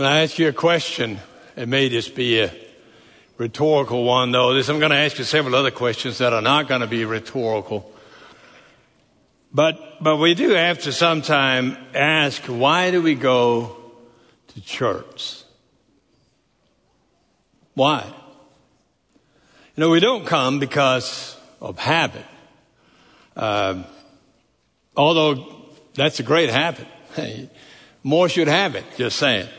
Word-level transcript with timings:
Can 0.00 0.06
I 0.06 0.22
ask 0.22 0.38
you 0.38 0.48
a 0.48 0.52
question? 0.54 1.18
It 1.56 1.68
may 1.68 1.90
just 1.90 2.14
be 2.14 2.40
a 2.40 2.50
rhetorical 3.36 4.02
one, 4.02 4.32
though. 4.32 4.48
I'm 4.48 4.78
going 4.78 4.92
to 4.92 4.96
ask 4.96 5.18
you 5.18 5.24
several 5.24 5.54
other 5.54 5.70
questions 5.70 6.16
that 6.16 6.32
are 6.32 6.40
not 6.40 6.68
going 6.68 6.80
to 6.80 6.86
be 6.86 7.04
rhetorical. 7.04 7.92
But, 9.52 10.02
but 10.02 10.16
we 10.16 10.32
do 10.32 10.52
have 10.52 10.78
to 10.84 10.92
sometime 10.92 11.76
ask, 11.94 12.42
why 12.46 12.90
do 12.90 13.02
we 13.02 13.14
go 13.14 13.76
to 14.54 14.60
church? 14.62 15.42
Why? 17.74 18.02
You 19.76 19.82
know, 19.82 19.90
we 19.90 20.00
don't 20.00 20.24
come 20.24 20.60
because 20.60 21.36
of 21.60 21.78
habit. 21.78 22.24
Um, 23.36 23.84
although 24.96 25.66
that's 25.92 26.20
a 26.20 26.22
great 26.22 26.48
habit. 26.48 26.88
More 28.02 28.30
should 28.30 28.48
have 28.48 28.76
it, 28.76 28.86
just 28.96 29.18
saying. 29.18 29.50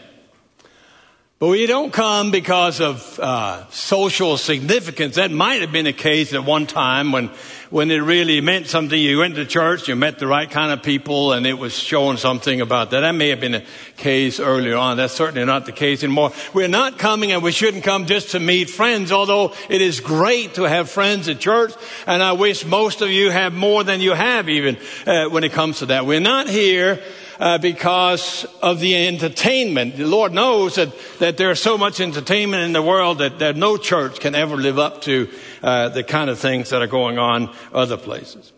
But 1.42 1.48
we 1.48 1.66
don't 1.66 1.92
come 1.92 2.30
because 2.30 2.80
of 2.80 3.20
uh, 3.20 3.68
social 3.72 4.38
significance. 4.38 5.16
That 5.16 5.32
might 5.32 5.62
have 5.62 5.72
been 5.72 5.86
the 5.86 5.92
case 5.92 6.36
at 6.36 6.46
one 6.46 6.68
time 6.68 7.12
when, 7.12 7.32
when 7.72 7.90
it 7.90 7.98
really 7.98 8.42
meant 8.42 8.68
something. 8.68 9.02
You 9.02 9.18
went 9.18 9.34
to 9.34 9.46
church, 9.48 9.88
you 9.88 9.96
met 9.96 10.20
the 10.20 10.28
right 10.28 10.48
kind 10.48 10.72
of 10.72 10.84
people, 10.84 11.34
and 11.34 11.48
it 11.48 11.58
was 11.58 11.74
showing 11.74 12.18
something 12.18 12.62
about 12.62 12.92
that. 12.92 13.00
That 13.00 13.14
may 13.14 13.30
have 13.30 13.40
been 13.40 13.54
the 13.54 13.64
case 13.98 14.40
earlier 14.40 14.78
on. 14.78 14.98
That's 14.98 15.16
certainly 15.16 15.44
not 15.44 15.66
the 15.66 15.72
case 15.72 16.04
anymore. 16.04 16.32
We're 16.54 16.68
not 16.68 17.00
coming, 17.00 17.32
and 17.32 17.42
we 17.42 17.52
shouldn't 17.52 17.84
come 17.84 18.06
just 18.06 18.30
to 18.34 18.40
meet 18.40 18.70
friends, 18.70 19.12
although 19.12 19.56
it 19.68 19.82
is 19.82 20.00
great 20.00 20.54
to 20.54 20.66
have 20.66 20.92
friends 20.92 21.28
at 21.28 21.40
church, 21.40 21.74
and 22.06 22.22
I 22.22 22.34
wish 22.34 22.68
most 22.68 23.02
of 23.02 23.10
you 23.10 23.32
have 23.32 23.52
more 23.52 23.84
than 23.84 24.00
you 24.00 24.14
have 24.14 24.48
even 24.48 24.78
uh, 25.08 25.26
when 25.30 25.44
it 25.44 25.54
comes 25.54 25.80
to 25.80 25.88
that. 25.88 26.06
We're 26.06 26.20
not 26.20 26.48
here 26.48 27.02
uh, 27.42 27.58
because 27.58 28.46
of 28.62 28.80
the 28.80 29.08
entertainment. 29.08 29.98
The 29.98 30.06
Lord 30.06 30.32
knows 30.32 30.76
that, 30.76 30.94
that 31.18 31.38
there's 31.38 31.60
so 31.60 31.76
much 31.76 32.00
entertainment 32.00 32.64
in 32.64 32.72
the 32.72 32.84
world 32.84 33.18
that, 33.18 33.40
that 33.40 33.58
no 33.58 33.78
church 33.78 34.20
can 34.20 34.36
ever 34.36 34.56
live 34.56 34.78
up 34.78 35.02
to 35.02 35.28
uh, 35.64 35.90
the 35.90 36.04
kind 36.04 36.30
of 36.30 36.38
things 36.38 36.70
that 36.70 36.84
are 36.84 36.88
going 36.88 37.18
on 37.18 37.54
other 37.74 37.98
places. 37.98 38.54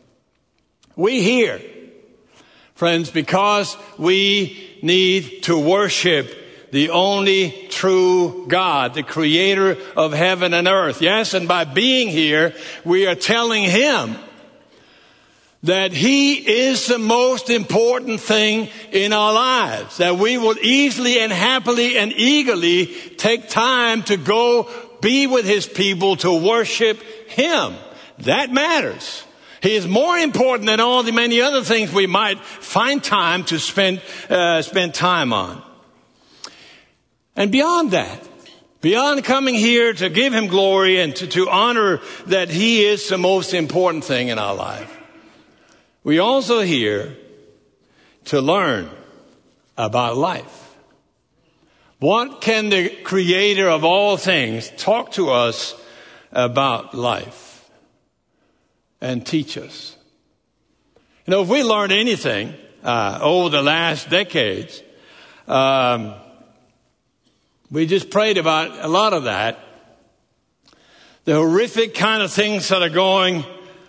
We 0.97 1.23
here, 1.23 1.61
friends, 2.75 3.09
because 3.09 3.77
we 3.97 4.77
need 4.83 5.43
to 5.43 5.57
worship 5.57 6.41
the 6.71 6.89
only 6.89 7.67
true 7.69 8.47
God, 8.49 8.95
the 8.95 9.03
creator 9.03 9.77
of 9.95 10.11
heaven 10.11 10.53
and 10.53 10.67
earth. 10.67 11.01
Yes, 11.01 11.33
and 11.33 11.47
by 11.47 11.63
being 11.63 12.09
here, 12.09 12.53
we 12.83 13.07
are 13.07 13.15
telling 13.15 13.63
Him 13.63 14.17
that 15.63 15.93
He 15.93 16.35
is 16.35 16.87
the 16.87 16.99
most 16.99 17.49
important 17.49 18.19
thing 18.19 18.69
in 18.91 19.13
our 19.13 19.33
lives, 19.33 19.97
that 19.97 20.17
we 20.17 20.37
will 20.37 20.55
easily 20.61 21.19
and 21.19 21.31
happily 21.31 21.97
and 21.97 22.13
eagerly 22.13 22.87
take 23.17 23.49
time 23.49 24.03
to 24.03 24.17
go 24.17 24.69
be 25.01 25.27
with 25.27 25.45
His 25.45 25.65
people 25.65 26.15
to 26.17 26.31
worship 26.33 27.01
Him. 27.27 27.75
That 28.19 28.51
matters. 28.51 29.23
He 29.61 29.75
is 29.75 29.87
more 29.87 30.17
important 30.17 30.67
than 30.67 30.81
all 30.81 31.03
the 31.03 31.13
many 31.13 31.39
other 31.39 31.63
things 31.63 31.93
we 31.93 32.05
might 32.05 32.37
find 32.39 33.01
time 33.01 33.45
to 33.45 33.59
spend, 33.59 34.01
uh, 34.29 34.61
spend 34.61 34.93
time 34.93 35.31
on. 35.31 35.63
And 37.37 37.49
beyond 37.51 37.91
that, 37.91 38.27
beyond 38.81 39.23
coming 39.23 39.55
here 39.55 39.93
to 39.93 40.09
give 40.09 40.33
Him 40.33 40.47
glory 40.47 40.99
and 40.99 41.15
to, 41.15 41.27
to 41.27 41.49
honor 41.49 42.01
that 42.27 42.49
He 42.49 42.83
is 42.83 43.07
the 43.07 43.17
most 43.17 43.53
important 43.53 44.03
thing 44.03 44.27
in 44.27 44.37
our 44.37 44.53
life, 44.53 44.99
we 46.03 46.19
also 46.19 46.61
here 46.61 47.15
to 48.25 48.41
learn 48.41 48.89
about 49.77 50.17
life. 50.17 50.75
What 51.99 52.41
can 52.41 52.69
the 52.69 52.89
creator 52.89 53.69
of 53.69 53.83
all 53.85 54.17
things 54.17 54.69
talk 54.77 55.13
to 55.13 55.29
us 55.29 55.73
about 56.31 56.93
life 56.93 57.69
and 58.99 59.25
teach 59.25 59.57
us? 59.57 59.95
You 61.25 61.31
know, 61.31 61.43
if 61.43 61.47
we 61.47 61.63
learned 61.63 61.93
anything 61.93 62.53
uh, 62.83 63.19
over 63.21 63.49
the 63.49 63.61
last 63.61 64.09
decades, 64.09 64.83
um, 65.47 66.15
we 67.71 67.85
just 67.85 68.09
prayed 68.09 68.37
about 68.37 68.77
a 68.83 68.89
lot 68.89 69.13
of 69.13 69.23
that. 69.23 69.59
The 71.23 71.35
horrific 71.35 71.95
kind 71.95 72.21
of 72.21 72.31
things 72.33 72.67
that 72.67 72.81
are 72.81 72.89
going 72.89 73.45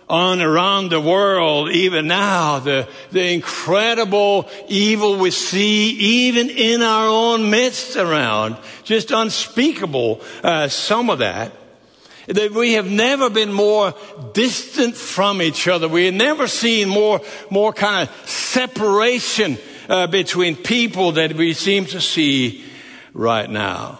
on 0.09 0.41
around 0.41 0.89
the 0.89 1.01
world 1.01 1.71
even 1.71 2.07
now, 2.07 2.59
the, 2.59 2.87
the 3.11 3.33
incredible 3.33 4.47
evil 4.67 5.17
we 5.17 5.31
see 5.31 5.89
even 5.89 6.49
in 6.49 6.81
our 6.81 7.07
own 7.07 7.49
midst 7.49 7.95
around, 7.95 8.57
just 8.83 9.11
unspeakable, 9.11 10.21
uh, 10.43 10.67
some 10.67 11.09
of 11.09 11.19
that. 11.19 11.51
That 12.27 12.53
we 12.53 12.73
have 12.73 12.89
never 12.89 13.29
been 13.29 13.53
more 13.53 13.93
distant 14.33 14.95
from 14.95 15.43
each 15.43 15.67
other. 15.67 15.87
We 15.87 16.05
have 16.05 16.15
never 16.15 16.47
seen 16.47 16.89
more, 16.89 17.21
more 17.51 17.71
kind 17.71 18.09
of 18.09 18.27
separation 18.27 19.59
uh, 19.87 20.07
between 20.07 20.55
people 20.55 21.13
that 21.13 21.33
we 21.33 21.53
seem 21.53 21.85
to 21.85 22.01
see 22.01 22.65
right 23.13 23.47
now. 23.47 23.99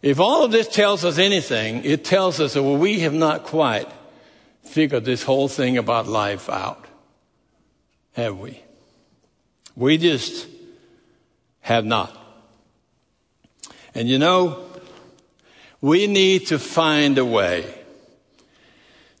If 0.00 0.20
all 0.20 0.44
of 0.44 0.52
this 0.52 0.68
tells 0.68 1.04
us 1.04 1.18
anything, 1.18 1.84
it 1.84 2.04
tells 2.04 2.38
us 2.38 2.54
that 2.54 2.62
we 2.62 3.00
have 3.00 3.14
not 3.14 3.42
quite 3.44 3.88
figured 4.74 5.04
this 5.04 5.22
whole 5.22 5.46
thing 5.46 5.78
about 5.78 6.08
life 6.08 6.50
out, 6.50 6.84
have 8.14 8.36
we? 8.36 8.60
We 9.76 9.98
just 9.98 10.48
have 11.60 11.84
not. 11.84 12.12
And 13.94 14.08
you 14.08 14.18
know, 14.18 14.64
we 15.80 16.08
need 16.08 16.48
to 16.48 16.58
find 16.58 17.18
a 17.18 17.24
way 17.24 17.72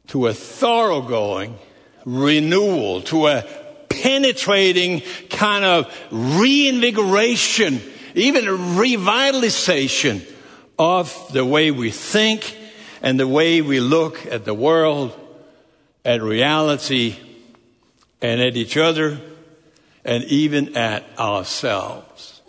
to 0.08 0.26
a 0.26 0.34
thoroughgoing 0.34 1.56
renewal, 2.04 3.02
to 3.02 3.28
a 3.28 3.44
penetrating 3.88 5.02
kind 5.30 5.64
of 5.64 5.96
reinvigoration, 6.10 7.80
even 8.16 8.46
revitalization 8.46 10.28
of 10.80 11.32
the 11.32 11.44
way 11.44 11.70
we 11.70 11.92
think 11.92 12.58
and 13.02 13.20
the 13.20 13.28
way 13.28 13.62
we 13.62 13.78
look 13.78 14.26
at 14.26 14.44
the 14.44 14.52
world 14.52 15.20
at 16.04 16.22
reality 16.22 17.16
and 18.20 18.40
at 18.40 18.56
each 18.56 18.76
other 18.76 19.20
and 20.04 20.24
even 20.24 20.76
at 20.76 21.04
ourselves. 21.18 22.42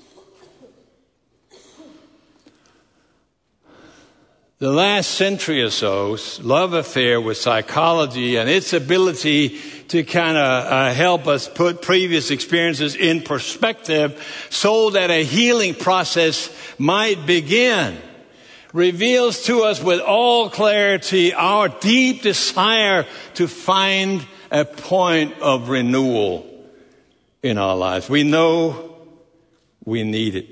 The 4.57 4.71
last 4.71 5.11
century 5.11 5.61
or 5.61 5.69
so's 5.69 6.39
love 6.39 6.73
affair 6.73 7.19
with 7.19 7.37
psychology 7.37 8.37
and 8.37 8.49
its 8.49 8.71
ability 8.71 9.59
to 9.89 10.03
kind 10.03 10.37
of 10.37 10.65
uh, 10.65 10.93
help 10.93 11.27
us 11.27 11.47
put 11.47 11.81
previous 11.81 12.31
experiences 12.31 12.95
in 12.95 13.21
perspective 13.21 14.47
so 14.49 14.91
that 14.91 15.11
a 15.11 15.23
healing 15.23 15.75
process 15.75 16.49
might 16.79 17.25
begin 17.25 17.97
reveals 18.75 19.43
to 19.43 19.63
us 19.63 19.81
with 19.81 20.01
all 20.01 20.49
clarity 20.49 21.33
our 21.33 21.69
deep 21.69 22.21
desire 22.21 23.05
to 23.33 23.47
find 23.47 24.25
a 24.51 24.65
point 24.65 25.33
of 25.39 25.69
renewal 25.69 26.45
in 27.41 27.57
our 27.57 27.75
lives. 27.77 28.09
We 28.09 28.23
know 28.23 28.97
we 29.85 30.03
need 30.03 30.35
it. 30.35 30.49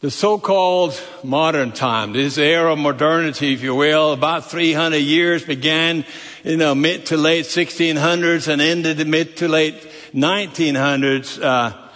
The 0.00 0.12
so-called 0.12 1.00
modern 1.24 1.72
time, 1.72 2.12
this 2.12 2.38
era 2.38 2.74
of 2.74 2.78
modernity, 2.78 3.52
if 3.52 3.64
you 3.64 3.74
will, 3.74 4.12
about 4.12 4.48
300 4.48 4.98
years 4.98 5.44
began 5.44 6.04
in 6.44 6.60
the 6.60 6.72
mid 6.76 7.06
to 7.06 7.16
late 7.16 7.46
1600s 7.46 8.46
and 8.46 8.62
ended 8.62 8.98
the 8.98 9.04
mid 9.04 9.36
to 9.38 9.48
late 9.48 9.74
1900s. 10.14 11.42
Uh, 11.42 11.87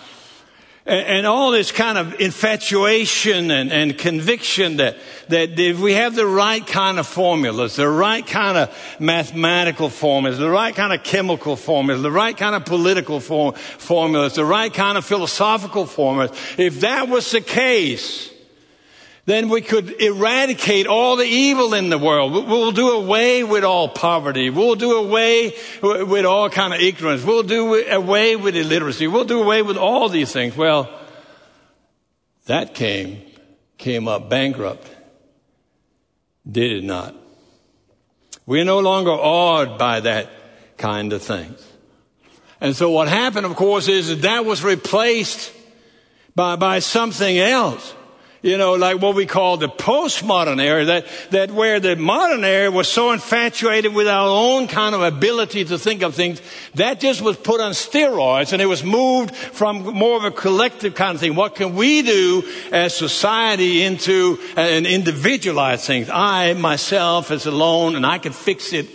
and, 0.86 1.06
and 1.06 1.26
all 1.26 1.50
this 1.50 1.70
kind 1.70 1.98
of 1.98 2.20
infatuation 2.20 3.50
and, 3.50 3.72
and 3.72 3.96
conviction 3.96 4.78
that, 4.78 4.96
that 5.28 5.58
if 5.58 5.78
we 5.78 5.92
have 5.94 6.14
the 6.14 6.26
right 6.26 6.66
kind 6.66 6.98
of 6.98 7.06
formulas, 7.06 7.76
the 7.76 7.88
right 7.88 8.26
kind 8.26 8.58
of 8.58 8.96
mathematical 8.98 9.88
formulas, 9.88 10.38
the 10.38 10.50
right 10.50 10.74
kind 10.74 10.92
of 10.92 11.02
chemical 11.04 11.56
formulas, 11.56 12.02
the 12.02 12.10
right 12.10 12.36
kind 12.36 12.54
of 12.54 12.64
political 12.64 13.20
form, 13.20 13.54
formulas, 13.54 14.34
the 14.34 14.44
right 14.44 14.72
kind 14.72 14.98
of 14.98 15.04
philosophical 15.04 15.86
formulas, 15.86 16.30
if 16.58 16.80
that 16.80 17.08
was 17.08 17.30
the 17.30 17.40
case, 17.40 18.31
then 19.24 19.48
we 19.48 19.60
could 19.60 20.00
eradicate 20.00 20.88
all 20.88 21.16
the 21.16 21.24
evil 21.24 21.74
in 21.74 21.90
the 21.90 21.98
world. 21.98 22.32
We'll 22.32 22.72
do 22.72 22.90
away 22.90 23.44
with 23.44 23.62
all 23.62 23.88
poverty. 23.88 24.50
We'll 24.50 24.74
do 24.74 24.96
away 24.96 25.54
with 25.80 26.24
all 26.24 26.50
kind 26.50 26.74
of 26.74 26.80
ignorance. 26.80 27.22
We'll 27.22 27.44
do 27.44 27.74
away 27.88 28.34
with 28.34 28.56
illiteracy. 28.56 29.06
We'll 29.06 29.24
do 29.24 29.40
away 29.40 29.62
with 29.62 29.76
all 29.76 30.08
these 30.08 30.32
things. 30.32 30.56
Well, 30.56 30.90
that 32.46 32.74
came, 32.74 33.22
came 33.78 34.08
up 34.08 34.28
bankrupt. 34.28 34.90
Did 36.50 36.72
it 36.72 36.84
not? 36.84 37.14
We're 38.44 38.64
no 38.64 38.80
longer 38.80 39.12
awed 39.12 39.78
by 39.78 40.00
that 40.00 40.30
kind 40.76 41.12
of 41.12 41.22
things. 41.22 41.64
And 42.60 42.74
so 42.74 42.90
what 42.90 43.06
happened, 43.06 43.46
of 43.46 43.54
course, 43.54 43.86
is 43.86 44.08
that 44.08 44.22
that 44.22 44.44
was 44.44 44.64
replaced 44.64 45.52
by, 46.34 46.56
by 46.56 46.80
something 46.80 47.38
else 47.38 47.94
you 48.42 48.58
know, 48.58 48.74
like 48.74 49.00
what 49.00 49.14
we 49.14 49.24
call 49.24 49.56
the 49.56 49.68
postmodern 49.68 50.60
era, 50.60 50.84
that, 50.84 51.06
that 51.30 51.50
where 51.52 51.78
the 51.78 51.94
modern 51.94 52.42
era 52.42 52.70
was 52.72 52.88
so 52.88 53.12
infatuated 53.12 53.94
with 53.94 54.08
our 54.08 54.26
own 54.28 54.66
kind 54.66 54.96
of 54.96 55.02
ability 55.02 55.64
to 55.64 55.78
think 55.78 56.02
of 56.02 56.16
things, 56.16 56.42
that 56.74 56.98
just 56.98 57.22
was 57.22 57.36
put 57.36 57.60
on 57.60 57.70
steroids 57.70 58.52
and 58.52 58.60
it 58.60 58.66
was 58.66 58.82
moved 58.82 59.34
from 59.34 59.82
more 59.94 60.16
of 60.16 60.24
a 60.24 60.32
collective 60.32 60.96
kind 60.96 61.14
of 61.14 61.20
thing. 61.20 61.36
What 61.36 61.54
can 61.54 61.76
we 61.76 62.02
do 62.02 62.42
as 62.72 62.96
society 62.96 63.84
into 63.84 64.38
an 64.56 64.86
individualized 64.86 65.84
thing? 65.84 66.06
I, 66.12 66.54
myself, 66.54 67.30
as 67.30 67.46
alone, 67.46 67.94
and 67.94 68.04
I 68.04 68.18
can 68.18 68.32
fix 68.32 68.72
it 68.72 68.88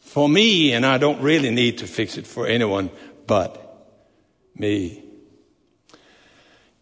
for 0.00 0.28
me, 0.28 0.72
and 0.72 0.84
I 0.84 0.98
don't 0.98 1.20
really 1.20 1.50
need 1.50 1.78
to 1.78 1.86
fix 1.86 2.16
it 2.16 2.26
for 2.26 2.46
anyone 2.46 2.90
but 3.26 3.94
me. 4.56 5.04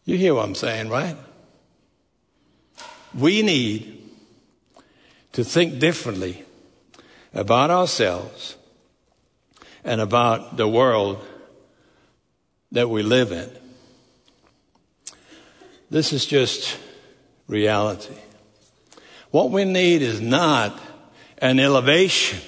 You 0.04 0.16
hear 0.16 0.34
what 0.34 0.46
I'm 0.46 0.54
saying, 0.54 0.88
right? 0.88 1.16
We 3.14 3.42
need 3.42 4.10
to 5.32 5.44
think 5.44 5.78
differently 5.78 6.44
about 7.32 7.70
ourselves 7.70 8.56
and 9.84 10.00
about 10.00 10.56
the 10.56 10.68
world 10.68 11.24
that 12.72 12.90
we 12.90 13.02
live 13.02 13.32
in. 13.32 13.50
This 15.90 16.12
is 16.12 16.26
just 16.26 16.78
reality. 17.46 18.14
What 19.30 19.50
we 19.50 19.64
need 19.64 20.02
is 20.02 20.20
not 20.20 20.78
an 21.38 21.60
elevation 21.60 22.40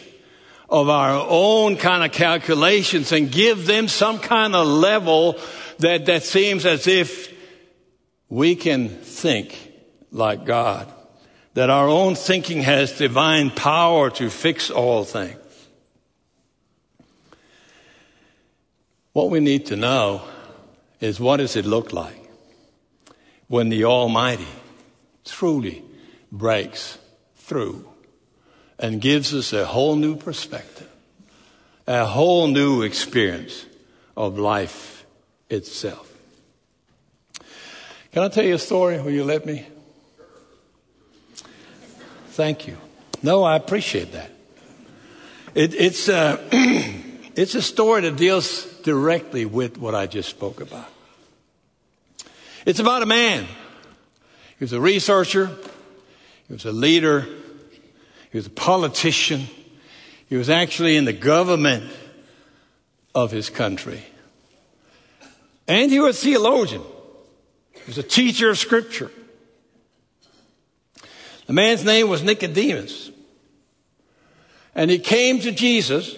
of 0.69 0.89
our 0.89 1.27
own 1.29 1.77
kind 1.77 2.05
of 2.05 2.13
calculations 2.13 3.13
and 3.13 3.31
give 3.31 3.67
them 3.67 3.89
some 3.89 4.19
kind 4.19 4.55
of 4.55 4.67
level 4.67 5.39
that, 5.79 6.07
that 6.07 6.23
seems 6.23 6.67
as 6.67 6.87
if 6.87 7.33
we 8.29 8.55
can 8.55 8.89
think 8.89 9.70
like 10.11 10.45
God, 10.45 10.93
that 11.55 11.71
our 11.71 11.89
own 11.89 12.15
thinking 12.15 12.63
has 12.63 12.97
divine 12.99 13.51
power 13.51 14.11
to 14.11 14.31
fix 14.31 14.71
all 14.71 15.05
things. 15.05 15.37
What 19.13 19.31
we 19.31 19.41
need 19.41 19.67
to 19.67 19.77
know 19.77 20.23
is 21.01 21.19
what 21.19 21.39
does 21.39 21.57
it 21.57 21.65
look 21.65 21.93
like 21.93 22.31
when 23.49 23.69
the 23.69 23.85
Almighty 23.85 24.47
truly 25.25 25.83
breaks 26.31 26.99
through 27.37 27.89
and 28.79 29.01
gives 29.01 29.35
us 29.35 29.53
a 29.53 29.67
whole 29.67 29.97
new 29.97 30.17
perspective, 30.17 30.89
a 31.87 32.07
whole 32.07 32.47
new 32.47 32.83
experience 32.83 33.67
of 34.17 34.39
life 34.39 35.05
itself. 35.49 36.07
Can 38.13 38.23
I 38.23 38.29
tell 38.29 38.45
you 38.45 38.55
a 38.55 38.59
story? 38.59 39.01
Will 39.01 39.11
you 39.11 39.25
let 39.25 39.45
me? 39.45 39.67
Thank 42.41 42.67
you. 42.67 42.79
No, 43.23 43.43
I 43.43 43.55
appreciate 43.55 44.13
that. 44.13 44.31
It, 45.55 45.75
it's, 45.75 46.09
uh, 46.09 46.39
it's 47.37 47.55
a 47.55 47.61
story 47.61 48.01
that 48.01 48.17
deals 48.17 48.65
directly 48.77 49.45
with 49.45 49.77
what 49.77 49.95
I 49.95 50.07
just 50.07 50.31
spoke 50.31 50.63
about. 50.63 50.89
It's 52.65 52.81
about 52.81 53.03
a 53.03 53.07
man. 53.07 53.45
He 54.59 54.65
was 54.65 54.73
a 54.73 54.81
researcher. 54.81 55.51
He 56.49 56.55
was 56.55 56.65
a 56.65 56.73
leader. 56.73 57.27
He 58.33 58.39
was 58.39 58.47
a 58.47 58.51
politician. 58.57 59.47
He 60.27 60.37
was 60.37 60.49
actually 60.49 60.97
in 60.97 61.05
the 61.05 61.13
government 61.13 61.93
of 63.15 63.33
his 63.33 63.51
country. 63.51 64.03
And 65.69 65.91
he 65.91 66.01
was 66.01 66.17
a 66.17 66.25
theologian. 66.25 66.85
He 67.75 67.83
was 67.87 67.99
a 67.99 68.03
teacher 68.03 68.49
of 68.49 68.57
scripture. 68.57 69.11
The 71.51 71.55
man's 71.55 71.85
name 71.85 72.09
was 72.09 72.23
Nicodemus. 72.23 73.11
And 74.73 74.89
he 74.89 75.01
came 75.01 75.41
to 75.41 75.51
Jesus 75.51 76.15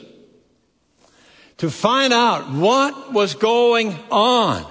to 1.57 1.71
find 1.71 2.13
out 2.13 2.51
what 2.53 3.15
was 3.15 3.35
going 3.35 3.99
on. 4.11 4.71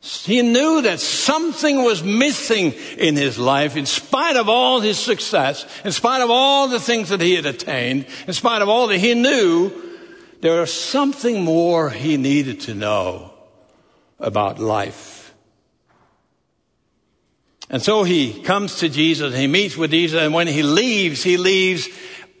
He 0.00 0.42
knew 0.42 0.82
that 0.82 0.98
something 0.98 1.84
was 1.84 2.02
missing 2.02 2.74
in 2.98 3.14
his 3.14 3.38
life 3.38 3.76
in 3.76 3.86
spite 3.86 4.34
of 4.34 4.48
all 4.48 4.80
his 4.80 4.98
success, 4.98 5.64
in 5.84 5.92
spite 5.92 6.22
of 6.22 6.30
all 6.32 6.66
the 6.66 6.80
things 6.80 7.10
that 7.10 7.20
he 7.20 7.36
had 7.36 7.46
attained, 7.46 8.06
in 8.26 8.32
spite 8.32 8.62
of 8.62 8.68
all 8.68 8.88
that 8.88 8.98
he 8.98 9.14
knew, 9.14 9.70
there 10.40 10.60
was 10.60 10.72
something 10.72 11.44
more 11.44 11.88
he 11.88 12.16
needed 12.16 12.62
to 12.62 12.74
know 12.74 13.32
about 14.18 14.58
life. 14.58 15.25
And 17.68 17.82
so 17.82 18.04
he 18.04 18.42
comes 18.42 18.76
to 18.76 18.88
Jesus, 18.88 19.34
he 19.34 19.46
meets 19.46 19.76
with 19.76 19.90
Jesus, 19.90 20.20
and 20.20 20.32
when 20.32 20.46
he 20.46 20.62
leaves, 20.62 21.22
he 21.22 21.36
leaves 21.36 21.88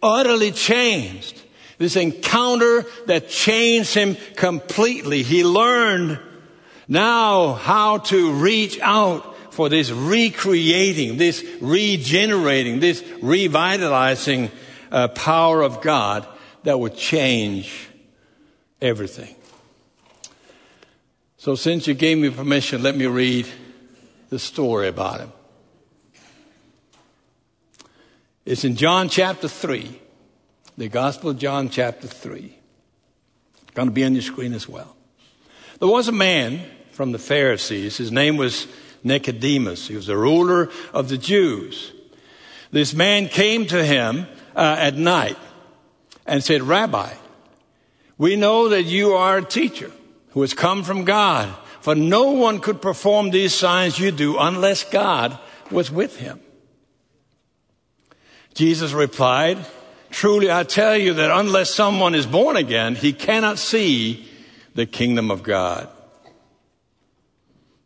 utterly 0.02 0.52
changed. 0.52 1.42
This 1.78 1.96
encounter 1.96 2.84
that 3.06 3.28
changed 3.28 3.92
him 3.94 4.16
completely. 4.36 5.22
He 5.22 5.44
learned 5.44 6.20
now 6.88 7.54
how 7.54 7.98
to 7.98 8.32
reach 8.32 8.78
out 8.80 9.34
for 9.52 9.68
this 9.68 9.90
recreating, 9.90 11.16
this 11.16 11.44
regenerating, 11.60 12.80
this 12.80 13.02
revitalizing 13.20 14.50
uh, 14.92 15.08
power 15.08 15.62
of 15.62 15.80
God 15.80 16.26
that 16.62 16.78
would 16.78 16.96
change 16.96 17.88
everything. 18.80 19.34
So, 21.36 21.54
since 21.54 21.86
you 21.86 21.94
gave 21.94 22.18
me 22.18 22.30
permission, 22.30 22.82
let 22.82 22.96
me 22.96 23.06
read 23.06 23.46
the 24.28 24.38
story 24.38 24.88
about 24.88 25.20
him. 25.20 25.32
It's 28.44 28.64
in 28.64 28.76
John 28.76 29.08
chapter 29.08 29.48
3, 29.48 30.00
the 30.78 30.88
Gospel 30.88 31.30
of 31.30 31.38
John 31.38 31.68
chapter 31.68 32.06
3. 32.06 32.56
It's 33.62 33.70
going 33.74 33.88
to 33.88 33.94
be 33.94 34.04
on 34.04 34.14
your 34.14 34.22
screen 34.22 34.52
as 34.52 34.68
well. 34.68 34.96
There 35.80 35.88
was 35.88 36.08
a 36.08 36.12
man 36.12 36.60
from 36.92 37.12
the 37.12 37.18
Pharisees. 37.18 37.96
His 37.96 38.12
name 38.12 38.36
was 38.36 38.66
Nicodemus. 39.02 39.88
He 39.88 39.96
was 39.96 40.08
a 40.08 40.16
ruler 40.16 40.70
of 40.92 41.08
the 41.08 41.18
Jews. 41.18 41.92
This 42.70 42.94
man 42.94 43.28
came 43.28 43.66
to 43.66 43.84
him 43.84 44.26
uh, 44.54 44.76
at 44.78 44.96
night 44.96 45.36
and 46.26 46.42
said, 46.42 46.62
Rabbi, 46.62 47.12
we 48.18 48.36
know 48.36 48.68
that 48.68 48.84
you 48.84 49.12
are 49.12 49.38
a 49.38 49.44
teacher 49.44 49.90
who 50.30 50.40
has 50.40 50.54
come 50.54 50.82
from 50.82 51.04
God. 51.04 51.54
For 51.86 51.94
no 51.94 52.32
one 52.32 52.58
could 52.58 52.82
perform 52.82 53.30
these 53.30 53.54
signs 53.54 53.96
you 53.96 54.10
do 54.10 54.38
unless 54.40 54.82
God 54.82 55.38
was 55.70 55.88
with 55.88 56.16
him. 56.16 56.40
Jesus 58.54 58.92
replied, 58.92 59.64
Truly 60.10 60.50
I 60.50 60.64
tell 60.64 60.96
you 60.96 61.14
that 61.14 61.30
unless 61.30 61.72
someone 61.72 62.16
is 62.16 62.26
born 62.26 62.56
again, 62.56 62.96
he 62.96 63.12
cannot 63.12 63.60
see 63.60 64.28
the 64.74 64.84
kingdom 64.84 65.30
of 65.30 65.44
God. 65.44 65.88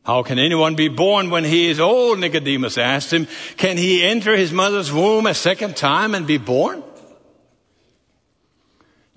How 0.07 0.23
can 0.23 0.39
anyone 0.39 0.77
be 0.77 0.89
born 0.89 1.29
when 1.29 1.45
he 1.45 1.69
is 1.69 1.79
old? 1.79 2.21
Nicodemus 2.21 2.79
asked 2.79 3.13
him. 3.13 3.29
Can 3.59 3.77
he 3.77 4.03
enter 4.03 4.35
his 4.35 4.51
mother's 4.51 4.91
womb 4.91 5.27
a 5.27 5.35
second 5.35 5.77
time 5.77 6.15
and 6.15 6.27
be 6.27 6.39
born? 6.39 6.83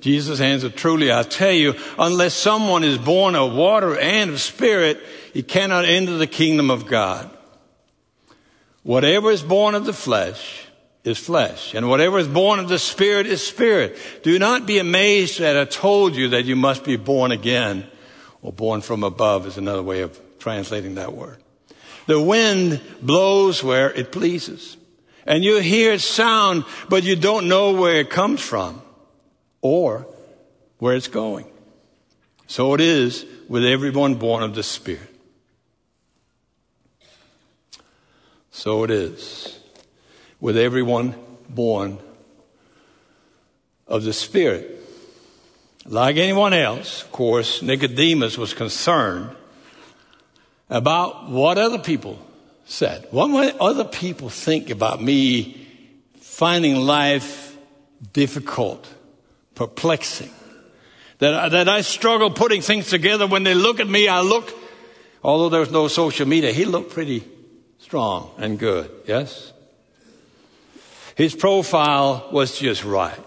Jesus 0.04 0.42
answered, 0.42 0.76
Truly 0.76 1.14
I 1.14 1.24
tell 1.24 1.54
you, 1.54 1.76
unless 1.98 2.34
someone 2.34 2.84
is 2.84 2.98
born 2.98 3.38
of 3.38 3.54
water 3.54 3.98
and 3.98 4.32
of 4.32 4.42
spirit, 4.42 5.00
he 5.34 5.44
cannot 5.44 5.86
enter 5.86 6.18
the 6.18 6.28
kingdom 6.28 6.70
of 6.70 6.88
God. 6.88 7.30
Whatever 8.84 9.32
is 9.32 9.42
born 9.42 9.76
of 9.76 9.86
the 9.86 9.94
flesh 9.94 10.66
is 11.06 11.18
flesh, 11.18 11.74
and 11.74 11.88
whatever 11.88 12.20
is 12.20 12.28
born 12.28 12.60
of 12.60 12.68
the 12.68 12.80
spirit 12.80 13.28
is 13.28 13.48
spirit. 13.48 13.98
Do 14.24 14.38
not 14.38 14.68
be 14.68 14.78
amazed 14.78 15.40
that 15.40 15.58
I 15.58 15.64
told 15.64 16.18
you 16.18 16.28
that 16.30 16.44
you 16.44 16.58
must 16.58 16.84
be 16.84 16.98
born 16.98 17.32
again, 17.32 17.88
or 18.42 18.52
born 18.52 18.82
from 18.82 19.06
above 19.06 19.48
is 19.48 19.58
another 19.58 19.84
way 19.84 20.02
of 20.02 20.20
translating 20.38 20.96
that 20.96 21.14
word. 21.14 21.42
The 22.08 22.22
wind 22.22 22.82
blows 23.02 23.64
where 23.64 23.90
it 23.94 24.12
pleases, 24.12 24.76
and 25.26 25.46
you 25.46 25.62
hear 25.62 25.94
its 25.94 26.04
sound, 26.04 26.66
but 26.90 27.04
you 27.04 27.16
don't 27.16 27.48
know 27.48 27.72
where 27.72 28.02
it 28.02 28.10
comes 28.10 28.42
from 28.42 28.83
or 29.64 30.06
where 30.78 30.96
it's 30.96 31.08
going. 31.08 31.48
So 32.46 32.76
it 32.76 32.82
is 32.82 33.26
with 33.48 33.66
everyone 33.66 34.16
born 34.16 34.44
of 34.44 34.54
the 34.54 34.62
Spirit. 34.62 35.10
So 38.52 38.84
it 38.84 38.92
is 38.92 39.58
with 40.40 40.58
everyone 40.58 41.16
born 41.50 41.98
of 43.88 44.04
the 44.04 44.14
Spirit. 44.14 44.70
Like 45.86 46.18
anyone 46.18 46.54
else, 46.54 47.02
of 47.04 47.12
course, 47.12 47.62
Nicodemus 47.62 48.38
was 48.38 48.54
concerned 48.54 49.36
about 50.70 51.30
what 51.30 51.58
other 51.58 51.80
people 51.80 52.20
said. 52.66 53.08
What 53.12 53.30
might 53.30 53.58
other 53.58 53.86
people 53.86 54.30
think 54.30 54.70
about 54.70 55.02
me 55.02 55.66
finding 56.20 56.76
life 56.76 57.58
difficult? 58.12 58.88
Perplexing. 59.56 60.32
That, 61.20 61.50
that 61.50 61.70
I 61.70 61.82
struggle 61.82 62.32
putting 62.32 62.62
things 62.62 62.90
together. 62.90 63.28
When 63.28 63.44
they 63.44 63.54
look 63.54 63.80
at 63.80 63.88
me, 63.88 64.08
I 64.08 64.22
look 64.22 64.54
although 65.24 65.50
there's 65.50 65.72
no 65.72 65.88
social 65.88 66.28
media, 66.28 66.52
he 66.52 66.66
looked 66.66 66.92
pretty 66.92 67.24
strong 67.80 68.32
and 68.38 68.60
good, 68.60 68.92
yes? 69.08 69.54
His 71.16 71.36
profile 71.36 72.28
was 72.32 72.58
just 72.58 72.84
right. 72.84 73.20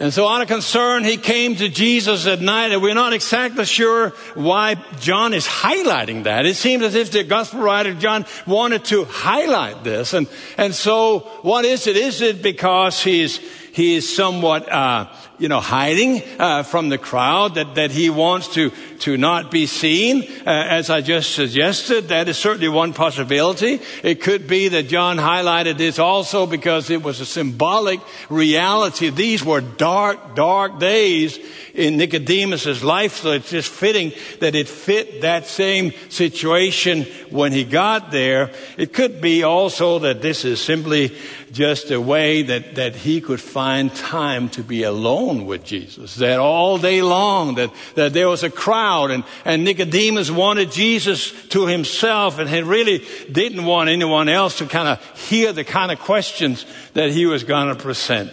And 0.00 0.12
so 0.12 0.26
out 0.26 0.42
of 0.42 0.48
concern, 0.48 1.04
he 1.04 1.16
came 1.16 1.54
to 1.54 1.68
Jesus 1.68 2.26
at 2.26 2.40
night, 2.40 2.72
and 2.72 2.82
we're 2.82 2.94
not 2.94 3.12
exactly 3.12 3.64
sure 3.64 4.10
why 4.34 4.74
John 4.98 5.32
is 5.32 5.46
highlighting 5.46 6.24
that. 6.24 6.46
It 6.46 6.56
seems 6.56 6.82
as 6.82 6.96
if 6.96 7.12
the 7.12 7.22
gospel 7.22 7.60
writer 7.60 7.94
John 7.94 8.26
wanted 8.44 8.84
to 8.86 9.04
highlight 9.04 9.84
this. 9.84 10.12
And, 10.12 10.26
and 10.58 10.74
so 10.74 11.20
what 11.42 11.64
is 11.64 11.86
it? 11.86 11.96
Is 11.96 12.22
it 12.22 12.42
because 12.42 13.00
he's, 13.00 13.38
he 13.74 13.96
is 13.96 14.14
somewhat, 14.14 14.70
uh, 14.70 15.08
you 15.44 15.48
know, 15.48 15.60
hiding 15.60 16.22
uh, 16.38 16.62
from 16.62 16.88
the 16.88 16.96
crowd, 16.96 17.56
that, 17.56 17.74
that 17.74 17.90
he 17.90 18.08
wants 18.08 18.54
to, 18.54 18.70
to 19.00 19.18
not 19.18 19.50
be 19.50 19.66
seen, 19.66 20.22
uh, 20.46 20.50
as 20.70 20.88
I 20.88 21.02
just 21.02 21.34
suggested. 21.34 22.08
That 22.08 22.30
is 22.30 22.38
certainly 22.38 22.70
one 22.70 22.94
possibility. 22.94 23.78
It 24.02 24.22
could 24.22 24.46
be 24.48 24.68
that 24.68 24.88
John 24.88 25.18
highlighted 25.18 25.76
this 25.76 25.98
also 25.98 26.46
because 26.46 26.88
it 26.88 27.02
was 27.02 27.20
a 27.20 27.26
symbolic 27.26 28.00
reality. 28.30 29.10
These 29.10 29.44
were 29.44 29.60
dark, 29.60 30.34
dark 30.34 30.78
days 30.78 31.38
in 31.74 31.98
Nicodemus's 31.98 32.82
life, 32.82 33.16
so 33.16 33.32
it's 33.32 33.50
just 33.50 33.68
fitting 33.68 34.12
that 34.40 34.54
it 34.54 34.66
fit 34.66 35.20
that 35.20 35.46
same 35.46 35.92
situation 36.08 37.02
when 37.28 37.52
he 37.52 37.64
got 37.64 38.12
there. 38.12 38.50
It 38.78 38.94
could 38.94 39.20
be 39.20 39.42
also 39.42 39.98
that 39.98 40.22
this 40.22 40.46
is 40.46 40.62
simply 40.62 41.14
just 41.52 41.90
a 41.90 42.00
way 42.00 42.42
that, 42.42 42.76
that 42.76 42.96
he 42.96 43.20
could 43.20 43.40
find 43.40 43.94
time 43.94 44.48
to 44.50 44.62
be 44.62 44.84
alone 44.84 45.33
with 45.42 45.64
Jesus. 45.64 46.14
That 46.16 46.38
all 46.38 46.78
day 46.78 47.02
long, 47.02 47.56
that, 47.56 47.70
that 47.96 48.12
there 48.12 48.28
was 48.28 48.42
a 48.42 48.50
crowd 48.50 49.10
and, 49.10 49.24
and 49.44 49.64
Nicodemus 49.64 50.30
wanted 50.30 50.70
Jesus 50.70 51.32
to 51.48 51.66
himself 51.66 52.38
and 52.38 52.48
he 52.48 52.62
really 52.62 53.04
didn't 53.30 53.64
want 53.64 53.90
anyone 53.90 54.28
else 54.28 54.58
to 54.58 54.66
kind 54.66 54.88
of 54.88 55.20
hear 55.28 55.52
the 55.52 55.64
kind 55.64 55.90
of 55.90 55.98
questions 55.98 56.64
that 56.94 57.10
he 57.10 57.26
was 57.26 57.44
going 57.44 57.68
to 57.68 57.74
present 57.74 58.32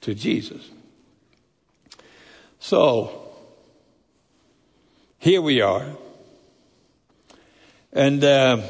to 0.00 0.14
Jesus. 0.14 0.68
So, 2.58 3.30
here 5.18 5.40
we 5.40 5.60
are. 5.60 5.86
And 7.92 8.22
uh, 8.22 8.62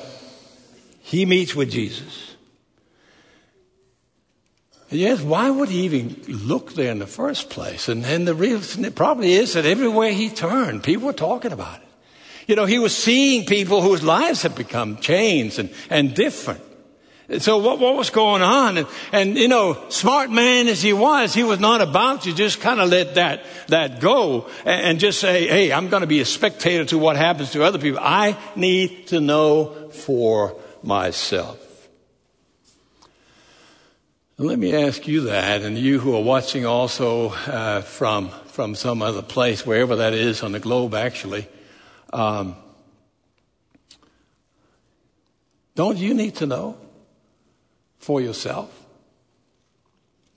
he 1.00 1.26
meets 1.26 1.54
with 1.54 1.70
Jesus. 1.70 2.27
Yes, 4.90 5.20
why 5.20 5.50
would 5.50 5.68
he 5.68 5.82
even 5.82 6.22
look 6.28 6.72
there 6.72 6.90
in 6.90 6.98
the 6.98 7.06
first 7.06 7.50
place? 7.50 7.88
And, 7.88 8.06
and 8.06 8.26
the 8.26 8.34
reason 8.34 8.90
probably 8.92 9.34
is 9.34 9.52
that 9.52 9.66
everywhere 9.66 10.12
he 10.12 10.30
turned, 10.30 10.82
people 10.82 11.06
were 11.06 11.12
talking 11.12 11.52
about 11.52 11.80
it. 11.80 11.88
You 12.46 12.56
know, 12.56 12.64
he 12.64 12.78
was 12.78 12.96
seeing 12.96 13.44
people 13.44 13.82
whose 13.82 14.02
lives 14.02 14.42
had 14.42 14.54
become 14.54 14.96
changed 14.96 15.58
and, 15.58 15.68
and 15.90 16.14
different. 16.14 16.62
So 17.40 17.58
what, 17.58 17.78
what 17.78 17.94
was 17.94 18.08
going 18.08 18.40
on? 18.40 18.78
And, 18.78 18.86
and, 19.12 19.36
you 19.36 19.48
know, 19.48 19.76
smart 19.90 20.30
man 20.30 20.66
as 20.66 20.80
he 20.80 20.94
was, 20.94 21.34
he 21.34 21.44
was 21.44 21.60
not 21.60 21.82
about 21.82 22.22
to 22.22 22.34
just 22.34 22.62
kind 22.62 22.80
of 22.80 22.88
let 22.88 23.16
that, 23.16 23.42
that 23.66 24.00
go 24.00 24.48
and, 24.64 24.86
and 24.86 24.98
just 24.98 25.20
say, 25.20 25.46
hey, 25.46 25.70
I'm 25.70 25.88
going 25.88 26.00
to 26.00 26.06
be 26.06 26.20
a 26.20 26.24
spectator 26.24 26.86
to 26.86 26.96
what 26.96 27.16
happens 27.16 27.50
to 27.50 27.62
other 27.62 27.78
people. 27.78 28.00
I 28.00 28.38
need 28.56 29.08
to 29.08 29.20
know 29.20 29.90
for 29.90 30.56
myself. 30.82 31.67
Let 34.40 34.60
me 34.60 34.72
ask 34.72 35.08
you 35.08 35.22
that, 35.22 35.62
and 35.62 35.76
you 35.76 35.98
who 35.98 36.14
are 36.14 36.22
watching 36.22 36.64
also 36.64 37.30
uh, 37.30 37.80
from 37.80 38.28
from 38.46 38.76
some 38.76 39.02
other 39.02 39.20
place, 39.20 39.66
wherever 39.66 39.96
that 39.96 40.14
is 40.14 40.44
on 40.44 40.52
the 40.52 40.60
globe, 40.60 40.94
actually. 40.94 41.48
Um, 42.12 42.54
don't 45.74 45.98
you 45.98 46.14
need 46.14 46.36
to 46.36 46.46
know 46.46 46.76
for 47.98 48.20
yourself? 48.20 48.70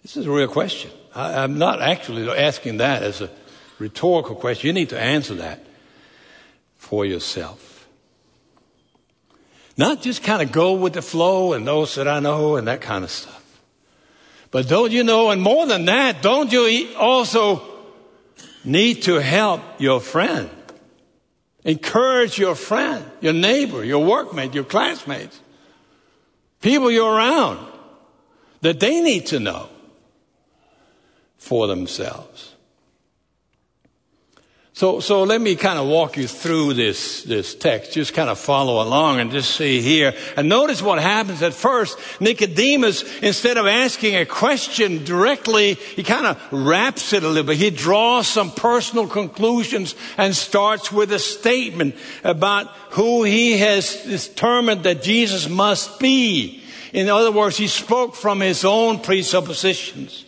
This 0.01 0.17
is 0.17 0.25
a 0.25 0.31
real 0.31 0.47
question. 0.47 0.89
I, 1.13 1.43
I'm 1.43 1.59
not 1.59 1.79
actually 1.79 2.27
asking 2.27 2.77
that 2.77 3.03
as 3.03 3.21
a 3.21 3.29
rhetorical 3.77 4.35
question. 4.35 4.65
You 4.65 4.73
need 4.73 4.89
to 4.89 4.99
answer 4.99 5.35
that 5.35 5.63
for 6.75 7.05
yourself. 7.05 7.87
Not 9.77 10.01
just 10.01 10.23
kind 10.23 10.41
of 10.41 10.51
go 10.51 10.73
with 10.73 10.93
the 10.93 11.03
flow 11.03 11.53
and 11.53 11.67
those 11.67 11.93
that 11.95 12.07
I 12.07 12.19
know 12.19 12.55
and 12.55 12.67
that 12.67 12.81
kind 12.81 13.03
of 13.03 13.11
stuff. 13.11 13.40
But 14.51 14.67
don't 14.67 14.91
you 14.91 15.03
know, 15.03 15.31
and 15.31 15.41
more 15.41 15.65
than 15.65 15.85
that, 15.85 16.21
don't 16.21 16.51
you 16.51 16.89
also 16.97 17.61
need 18.65 19.03
to 19.03 19.15
help 19.15 19.61
your 19.79 20.01
friend? 20.01 20.49
Encourage 21.63 22.37
your 22.37 22.55
friend, 22.55 23.05
your 23.21 23.33
neighbor, 23.33 23.83
your 23.83 24.05
workmate, 24.05 24.53
your 24.53 24.63
classmates, 24.63 25.39
people 26.59 26.91
you're 26.91 27.13
around 27.13 27.65
that 28.61 28.79
they 28.79 28.99
need 28.99 29.27
to 29.27 29.39
know 29.39 29.69
for 31.37 31.67
themselves. 31.67 32.55
So, 34.81 34.99
so 34.99 35.25
let 35.25 35.39
me 35.39 35.55
kind 35.55 35.77
of 35.77 35.85
walk 35.85 36.17
you 36.17 36.25
through 36.25 36.73
this, 36.73 37.21
this 37.21 37.53
text. 37.53 37.93
Just 37.93 38.15
kind 38.15 38.31
of 38.31 38.39
follow 38.39 38.81
along 38.81 39.19
and 39.19 39.29
just 39.29 39.55
see 39.55 39.79
here. 39.79 40.15
And 40.35 40.49
notice 40.49 40.81
what 40.81 40.99
happens 40.99 41.43
at 41.43 41.53
first. 41.53 41.99
Nicodemus, 42.19 43.03
instead 43.19 43.57
of 43.57 43.67
asking 43.67 44.15
a 44.15 44.25
question 44.25 45.03
directly, 45.03 45.75
he 45.75 46.01
kind 46.01 46.25
of 46.25 46.41
wraps 46.51 47.13
it 47.13 47.21
a 47.21 47.27
little 47.27 47.43
bit. 47.43 47.57
He 47.57 47.69
draws 47.69 48.27
some 48.27 48.49
personal 48.49 49.05
conclusions 49.05 49.93
and 50.17 50.35
starts 50.35 50.91
with 50.91 51.11
a 51.11 51.19
statement 51.19 51.93
about 52.23 52.65
who 52.93 53.21
he 53.21 53.59
has 53.59 54.03
determined 54.03 54.81
that 54.85 55.03
Jesus 55.03 55.47
must 55.47 55.99
be. 55.99 56.63
In 56.91 57.07
other 57.07 57.31
words, 57.31 57.55
he 57.55 57.67
spoke 57.67 58.15
from 58.15 58.39
his 58.39 58.65
own 58.65 58.97
presuppositions. 58.97 60.25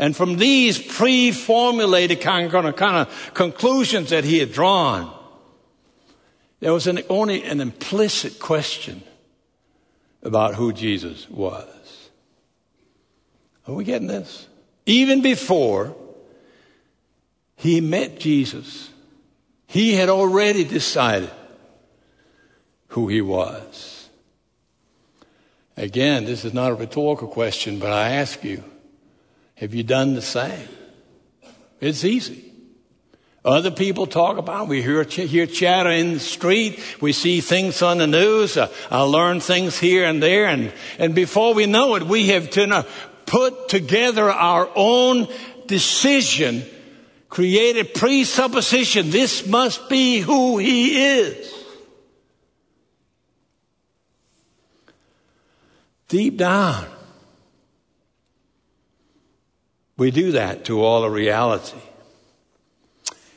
And 0.00 0.16
from 0.16 0.38
these 0.38 0.78
pre-formulated 0.78 2.22
kind 2.22 2.52
of, 2.54 2.74
kind 2.74 2.96
of 2.96 3.34
conclusions 3.34 4.08
that 4.08 4.24
he 4.24 4.38
had 4.38 4.50
drawn, 4.50 5.14
there 6.60 6.72
was 6.72 6.86
an, 6.86 7.00
only 7.10 7.44
an 7.44 7.60
implicit 7.60 8.40
question 8.40 9.02
about 10.22 10.54
who 10.54 10.72
Jesus 10.72 11.28
was. 11.28 12.08
Are 13.68 13.74
we 13.74 13.84
getting 13.84 14.08
this? 14.08 14.48
Even 14.86 15.20
before 15.20 15.94
he 17.56 17.82
met 17.82 18.18
Jesus, 18.18 18.88
he 19.66 19.96
had 19.96 20.08
already 20.08 20.64
decided 20.64 21.30
who 22.88 23.08
he 23.08 23.20
was. 23.20 24.08
Again, 25.76 26.24
this 26.24 26.46
is 26.46 26.54
not 26.54 26.70
a 26.70 26.74
rhetorical 26.74 27.28
question, 27.28 27.78
but 27.78 27.92
I 27.92 28.12
ask 28.12 28.42
you, 28.42 28.64
have 29.60 29.74
you 29.74 29.82
done 29.82 30.14
the 30.14 30.22
same? 30.22 30.68
It's 31.80 32.04
easy. 32.04 32.50
Other 33.44 33.70
people 33.70 34.06
talk 34.06 34.38
about. 34.38 34.64
It. 34.64 34.68
We 34.68 34.82
hear, 34.82 35.02
hear 35.04 35.46
chatter 35.46 35.90
in 35.90 36.14
the 36.14 36.20
street. 36.20 36.80
We 37.00 37.12
see 37.12 37.40
things 37.40 37.80
on 37.82 37.98
the 37.98 38.06
news. 38.06 38.56
Uh, 38.56 38.68
I 38.90 39.02
learn 39.02 39.40
things 39.40 39.78
here 39.78 40.04
and 40.04 40.22
there, 40.22 40.46
and 40.46 40.72
and 40.98 41.14
before 41.14 41.54
we 41.54 41.66
know 41.66 41.94
it, 41.94 42.02
we 42.02 42.28
have 42.28 42.50
to 42.50 42.86
put 43.24 43.68
together 43.68 44.30
our 44.30 44.68
own 44.74 45.28
decision, 45.66 46.64
created 47.28 47.94
presupposition. 47.94 49.10
This 49.10 49.46
must 49.46 49.88
be 49.88 50.20
who 50.20 50.58
he 50.58 51.18
is. 51.18 51.54
Deep 56.08 56.36
down, 56.36 56.86
we 60.00 60.10
do 60.10 60.32
that 60.32 60.64
to 60.64 60.82
all 60.82 61.04
of 61.04 61.12
reality. 61.12 61.76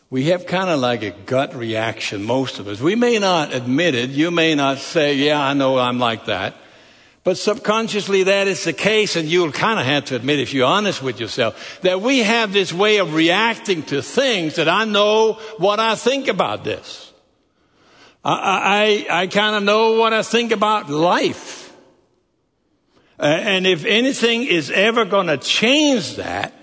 We 0.10 0.27
have 0.27 0.46
kind 0.46 0.70
of 0.70 0.79
like 0.79 1.03
a 1.03 1.10
gut 1.10 1.53
reaction, 1.53 2.24
most 2.24 2.58
of 2.58 2.70
us. 2.70 2.79
We 2.79 2.96
may 2.96 3.20
not 3.20 3.53
admit 3.53 3.96
it. 3.96 4.12
You 4.12 4.32
may 4.32 4.55
not 4.55 4.77
say, 4.77 5.15
yeah, 5.15 5.41
I 5.41 5.53
know 5.55 5.77
I'm 5.77 6.00
like 6.00 6.27
that. 6.27 6.55
But 7.25 7.38
subconsciously 7.38 8.24
that 8.24 8.48
is 8.48 8.63
the 8.63 8.72
case, 8.72 9.17
and 9.17 9.27
you'll 9.27 9.51
kind 9.51 9.77
of 9.77 9.86
have 9.86 10.05
to 10.05 10.15
admit, 10.15 10.39
if 10.39 10.53
you're 10.53 10.65
honest 10.65 11.03
with 11.03 11.20
yourself, 11.20 11.82
that 11.82 12.00
we 12.00 12.20
have 12.20 12.53
this 12.53 12.72
way 12.72 13.00
of 13.00 13.13
reacting 13.13 13.84
to 13.84 14.01
things 14.01 14.55
that 14.55 14.70
I 14.70 14.86
know 14.86 15.34
what 15.58 15.82
I 15.82 15.96
think 15.96 16.29
about 16.29 16.63
this. 16.63 17.12
I, 18.24 19.05
I, 19.10 19.24
I 19.24 19.27
kind 19.27 19.58
of 19.58 19.63
know 19.63 20.00
what 20.00 20.13
I 20.13 20.22
think 20.22 20.53
about 20.53 20.89
life. 20.89 21.62
Uh, 23.24 23.27
and 23.27 23.65
if 23.65 23.86
anything 23.86 24.44
is 24.44 24.70
ever 24.70 25.06
going 25.06 25.27
to 25.27 25.38
change 25.38 26.18
that, 26.18 26.53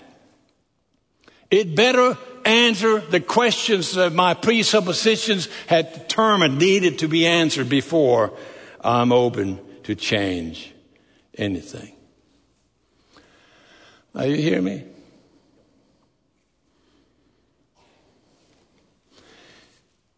it 1.49 1.75
better 1.75 2.15
answer 2.45 2.99
the 2.99 3.19
questions 3.19 3.95
that 3.95 4.13
my 4.13 4.35
presuppositions 4.35 5.49
had 5.65 5.91
determined 5.91 6.59
needed 6.59 6.99
to 6.99 7.07
be 7.07 7.25
answered 7.25 7.67
before 7.67 8.31
I'm 8.79 9.11
open 9.11 9.59
to 9.85 9.95
change 9.95 10.71
anything. 11.35 11.93
Are 14.13 14.27
you 14.27 14.35
hear 14.35 14.61
me? 14.61 14.83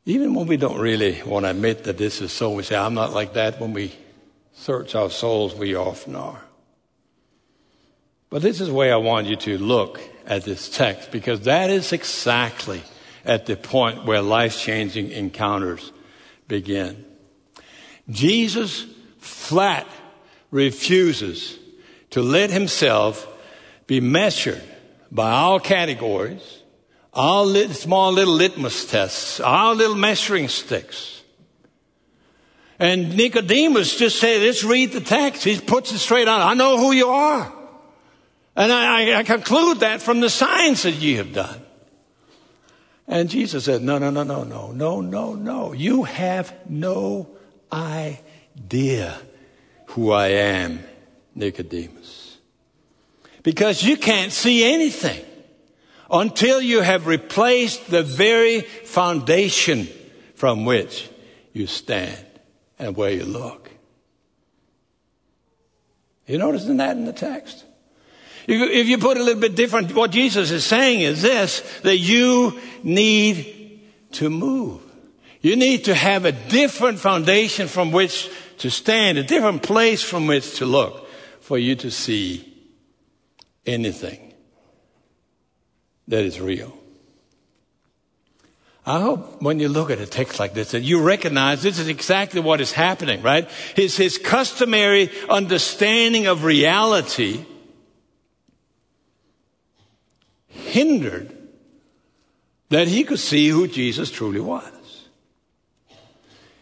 Even 0.06 0.34
when 0.34 0.48
we 0.48 0.58
don't 0.58 0.78
really 0.78 1.24
want 1.24 1.46
to 1.46 1.52
admit 1.52 1.86
that 1.86 1.98
this 1.98 2.20
is 2.20 2.34
so, 2.34 2.52
we 2.52 2.64
say, 2.64 2.76
I'm 2.76 2.96
not 2.96 3.14
like 3.14 3.36
that. 3.36 3.62
When 3.62 3.72
we 3.72 3.94
search 4.54 4.96
our 4.96 5.10
souls, 5.10 5.56
we 5.56 5.76
often 5.76 6.16
are. 6.16 6.44
But 8.30 8.42
this 8.42 8.62
is 8.62 8.70
the 8.70 8.74
way 8.74 8.92
I 8.92 8.98
want 8.98 9.28
you 9.28 9.36
to 9.36 9.58
look 9.58 10.02
at 10.26 10.44
this 10.44 10.70
text 10.70 11.12
because 11.12 11.42
that 11.42 11.70
is 11.70 11.92
exactly 11.92 12.82
at 13.26 13.46
the 13.46 13.56
point 13.56 14.06
where 14.06 14.22
life 14.22 14.58
changing 14.58 15.12
encounters 15.12 15.92
begin. 16.48 17.06
Jesus 18.10 18.86
flat 19.20 19.88
refuses 20.52 21.58
to 22.12 22.22
let 22.22 22.52
himself 22.52 23.28
be 23.88 24.00
measured 24.00 24.64
by 25.12 25.32
all 25.32 25.60
categories, 25.60 26.64
all 27.14 27.54
small 27.70 28.12
little 28.12 28.34
litmus 28.34 28.86
tests, 28.86 29.40
all 29.40 29.76
little 29.76 29.96
measuring 29.96 30.48
sticks. 30.48 31.23
And 32.80 33.16
Nicodemus 33.16 33.98
just 33.98 34.20
said, 34.20 34.42
let's 34.42 34.64
read 34.64 34.92
the 34.92 35.02
text. 35.02 35.44
He 35.44 35.60
puts 35.60 35.92
it 35.92 36.00
straight 36.00 36.28
on. 36.28 36.42
I 36.42 36.54
know 36.54 36.78
who 36.78 36.92
you 36.92 37.08
are. 37.10 37.54
And 38.56 38.72
I, 38.72 39.20
I 39.20 39.24
conclude 39.24 39.80
that 39.80 40.02
from 40.02 40.20
the 40.20 40.30
signs 40.30 40.84
that 40.84 40.94
ye 40.94 41.16
have 41.16 41.34
done. 41.34 41.62
And 43.08 43.30
Jesus 43.30 43.66
said, 43.66 43.82
No, 43.82 43.98
no, 43.98 44.10
no, 44.10 44.24
no, 44.24 44.44
no, 44.44 44.72
no, 44.72 45.02
no, 45.02 45.34
no. 45.34 45.74
You 45.74 46.04
have 46.04 46.54
no 46.70 47.30
idea 47.72 49.18
who 49.88 50.12
I 50.12 50.28
am, 50.28 50.84
Nicodemus. 51.36 52.38
Because 53.42 53.84
you 53.84 53.98
can't 53.98 54.32
see 54.32 54.64
anything 54.64 55.26
until 56.10 56.62
you 56.62 56.82
have 56.82 57.08
replaced 57.08 57.90
the 57.90 58.04
very 58.04 58.62
foundation 58.62 59.88
from 60.36 60.64
which 60.64 61.10
you 61.52 61.68
stand 61.68 62.26
and 62.84 62.96
where 62.96 63.12
you 63.12 63.24
look. 63.24 63.70
You 66.28 66.38
noticing 66.38 66.78
that 66.78 66.96
in 66.96 67.06
the 67.06 67.14
text? 67.14 67.66
If 68.48 68.88
you 68.88 68.98
put 68.98 69.18
a 69.18 69.24
little 69.24 69.42
bit 69.42 69.56
different, 69.56 69.96
what 69.96 70.12
Jesus 70.12 70.52
is 70.52 70.66
saying 70.66 71.02
is 71.02 71.22
this, 71.22 71.62
that 71.82 71.98
you 71.98 72.60
need 72.84 73.82
to 74.14 74.30
move. 74.30 74.82
You 75.42 75.56
need 75.56 75.86
to 75.86 75.96
have 75.96 76.26
a 76.26 76.32
different 76.32 77.00
foundation 77.00 77.68
from 77.68 77.92
which 77.92 78.30
to 78.60 78.70
stand, 78.70 79.18
a 79.18 79.24
different 79.24 79.64
place 79.64 80.02
from 80.04 80.28
which 80.28 80.58
to 80.58 80.66
look 80.66 81.10
for 81.42 81.58
you 81.58 81.76
to 81.76 81.92
see 81.92 82.50
anything 83.66 84.34
that 86.08 86.24
is 86.24 86.40
real. 86.40 86.78
I 88.86 89.00
hope 89.00 89.42
when 89.42 89.60
you 89.60 89.70
look 89.70 89.92
at 89.92 90.00
a 90.00 90.06
text 90.06 90.40
like 90.40 90.54
this 90.54 90.72
that 90.72 90.82
you 90.82 91.02
recognize 91.02 91.64
this 91.64 91.80
is 91.80 91.88
exactly 91.88 92.42
what 92.42 92.60
is 92.60 92.74
happening, 92.74 93.22
right? 93.22 93.50
His, 93.76 93.96
his 93.96 94.18
customary 94.18 95.10
understanding 95.30 96.28
of 96.28 96.44
reality 96.44 97.46
hindered 100.50 101.36
that 102.70 102.88
he 102.88 103.06
could 103.06 103.20
see 103.20 103.48
who 103.48 103.68
Jesus 103.68 104.12
truly 104.12 104.42
was. 104.42 105.08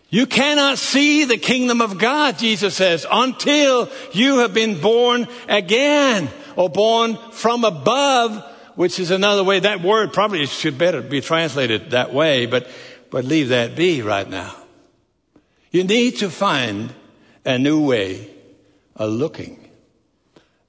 You 0.09 0.25
cannot 0.25 0.77
see 0.77 1.23
the 1.23 1.37
kingdom 1.37 1.81
of 1.81 1.97
God, 1.97 2.37
Jesus 2.37 2.75
says, 2.75 3.07
until 3.09 3.89
you 4.11 4.39
have 4.39 4.53
been 4.53 4.79
born 4.81 5.27
again 5.47 6.29
or 6.57 6.69
born 6.69 7.17
from 7.31 7.63
above, 7.63 8.45
which 8.75 8.99
is 8.99 9.11
another 9.11 9.43
way. 9.43 9.59
That 9.59 9.81
word 9.81 10.13
probably 10.13 10.45
should 10.45 10.77
better 10.77 11.01
be 11.01 11.21
translated 11.21 11.91
that 11.91 12.13
way, 12.13 12.45
but, 12.45 12.67
but 13.09 13.25
leave 13.25 13.49
that 13.49 13.75
be 13.75 14.01
right 14.01 14.29
now. 14.29 14.55
You 15.71 15.83
need 15.83 16.17
to 16.17 16.29
find 16.29 16.93
a 17.45 17.57
new 17.57 17.85
way 17.85 18.29
of 18.95 19.11
looking 19.11 19.69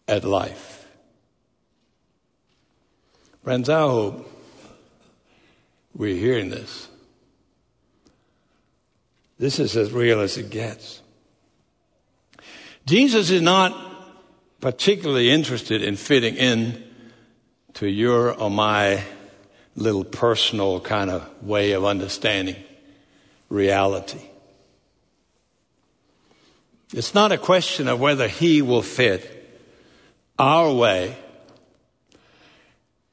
at 0.07 0.25
life. 0.25 0.87
Friends, 3.43 3.69
I 3.69 3.81
hope 3.81 4.31
we're 5.95 6.17
hearing 6.17 6.49
this. 6.49 6.89
This 9.39 9.59
is 9.59 9.77
as 9.77 9.91
real 9.91 10.21
as 10.21 10.39
it 10.39 10.51
gets. 10.51 11.01
Jesus 12.87 13.31
is 13.31 13.43
not 13.43 13.77
particularly 14.61 15.31
interested 15.31 15.83
in 15.83 15.97
fitting 15.97 16.37
in 16.37 16.85
to 17.75 17.87
your 17.87 18.33
or 18.33 18.51
my 18.51 19.03
little 19.77 20.05
personal 20.05 20.81
kind 20.81 21.11
of 21.11 21.43
way 21.43 21.73
of 21.73 21.85
understanding 21.85 22.57
reality. 23.49 24.21
It's 26.93 27.15
not 27.15 27.33
a 27.33 27.39
question 27.39 27.89
of 27.89 28.01
whether 28.01 28.29
he 28.29 28.63
will 28.63 28.83
fit 28.83 29.39
our 30.39 30.73
way 30.73 31.17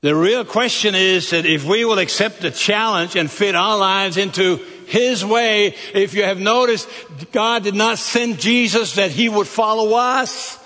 the 0.01 0.15
real 0.15 0.45
question 0.45 0.95
is 0.95 1.31
that 1.31 1.45
if 1.45 1.65
we 1.65 1.83
will 1.83 1.99
accept 1.99 2.39
the 2.39 2.51
challenge 2.51 3.17
and 3.17 3.29
fit 3.29 3.53
our 3.53 3.77
lives 3.77 4.15
into 4.15 4.57
His 4.87 5.25
way, 5.25 5.75
if 5.93 6.13
you 6.13 6.23
have 6.23 6.39
noticed, 6.39 6.87
God 7.33 7.63
did 7.63 7.75
not 7.75 7.97
send 7.97 8.39
Jesus 8.39 8.95
that 8.95 9.11
He 9.11 9.27
would 9.27 9.47
follow 9.47 9.97
us. 9.97 10.57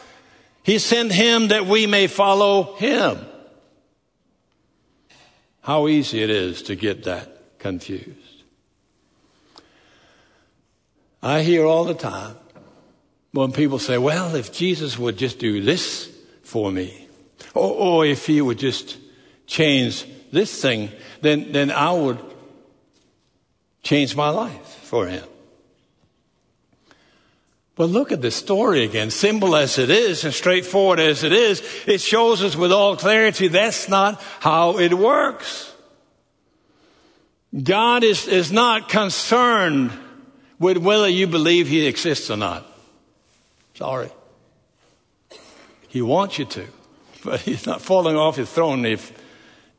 He 0.62 0.77
sent 0.77 1.12
Him 1.12 1.47
that 1.47 1.65
we 1.65 1.88
may 1.88 2.06
follow 2.06 2.75
Him. 2.75 3.17
How 5.63 5.88
easy 5.88 6.21
it 6.21 6.30
is 6.30 6.62
to 6.63 6.76
get 6.76 7.06
that 7.06 7.60
confused. 7.60 8.43
I 11.21 11.41
hear 11.41 11.65
all 11.65 11.86
the 11.86 11.93
time 11.93 12.36
when 13.32 13.52
people 13.52 13.80
say, 13.80 13.97
well, 13.97 14.36
if 14.36 14.54
Jesus 14.54 14.99
would 14.99 15.17
just 15.17 15.39
do 15.39 15.62
this 15.62 16.10
for 16.43 16.71
me, 16.71 17.08
or, 17.54 17.71
or 17.71 18.06
if 18.06 18.26
He 18.28 18.41
would 18.41 18.60
just 18.60 18.97
change 19.47 20.06
this 20.32 20.62
thing, 20.62 20.91
then, 21.21 21.52
then 21.52 21.71
I 21.71 21.91
would 21.91 22.19
change 23.84 24.15
my 24.15 24.30
life 24.30 24.67
for 24.84 25.08
him. 25.08 25.23
But 27.76 27.90
look 27.90 28.12
at 28.12 28.22
the 28.22 28.32
story 28.32 28.84
again. 28.84 29.10
Simple 29.10 29.56
as 29.56 29.80
it 29.80 29.90
is 29.90 30.24
and 30.24 30.34
straightforward 30.34 31.00
as 31.00 31.24
it 31.24 31.32
is, 31.32 31.64
it 31.88 32.02
shows 32.02 32.44
us 32.44 32.56
with 32.56 32.72
all 32.72 32.96
clarity 32.96 33.48
that's 33.48 33.90
not 33.90 34.22
how 34.40 34.78
it 34.78 34.94
works. 34.94 35.74
God 37.62 38.04
is, 38.04 38.28
is 38.28 38.52
not 38.52 38.90
concerned 38.90 39.92
with 40.60 40.78
whether 40.78 41.08
you 41.08 41.28
believe 41.28 41.68
He 41.68 41.88
exists 41.88 42.30
or 42.30 42.38
not. 42.38 42.68
Sorry. 43.76 44.10
He 45.88 46.02
wants 46.02 46.40
you 46.40 46.46
to, 46.46 46.68
but 47.24 47.40
He's 47.42 47.66
not 47.66 47.82
falling 47.82 48.16
off 48.16 48.36
His 48.36 48.52
throne 48.52 48.86
if 48.86 49.12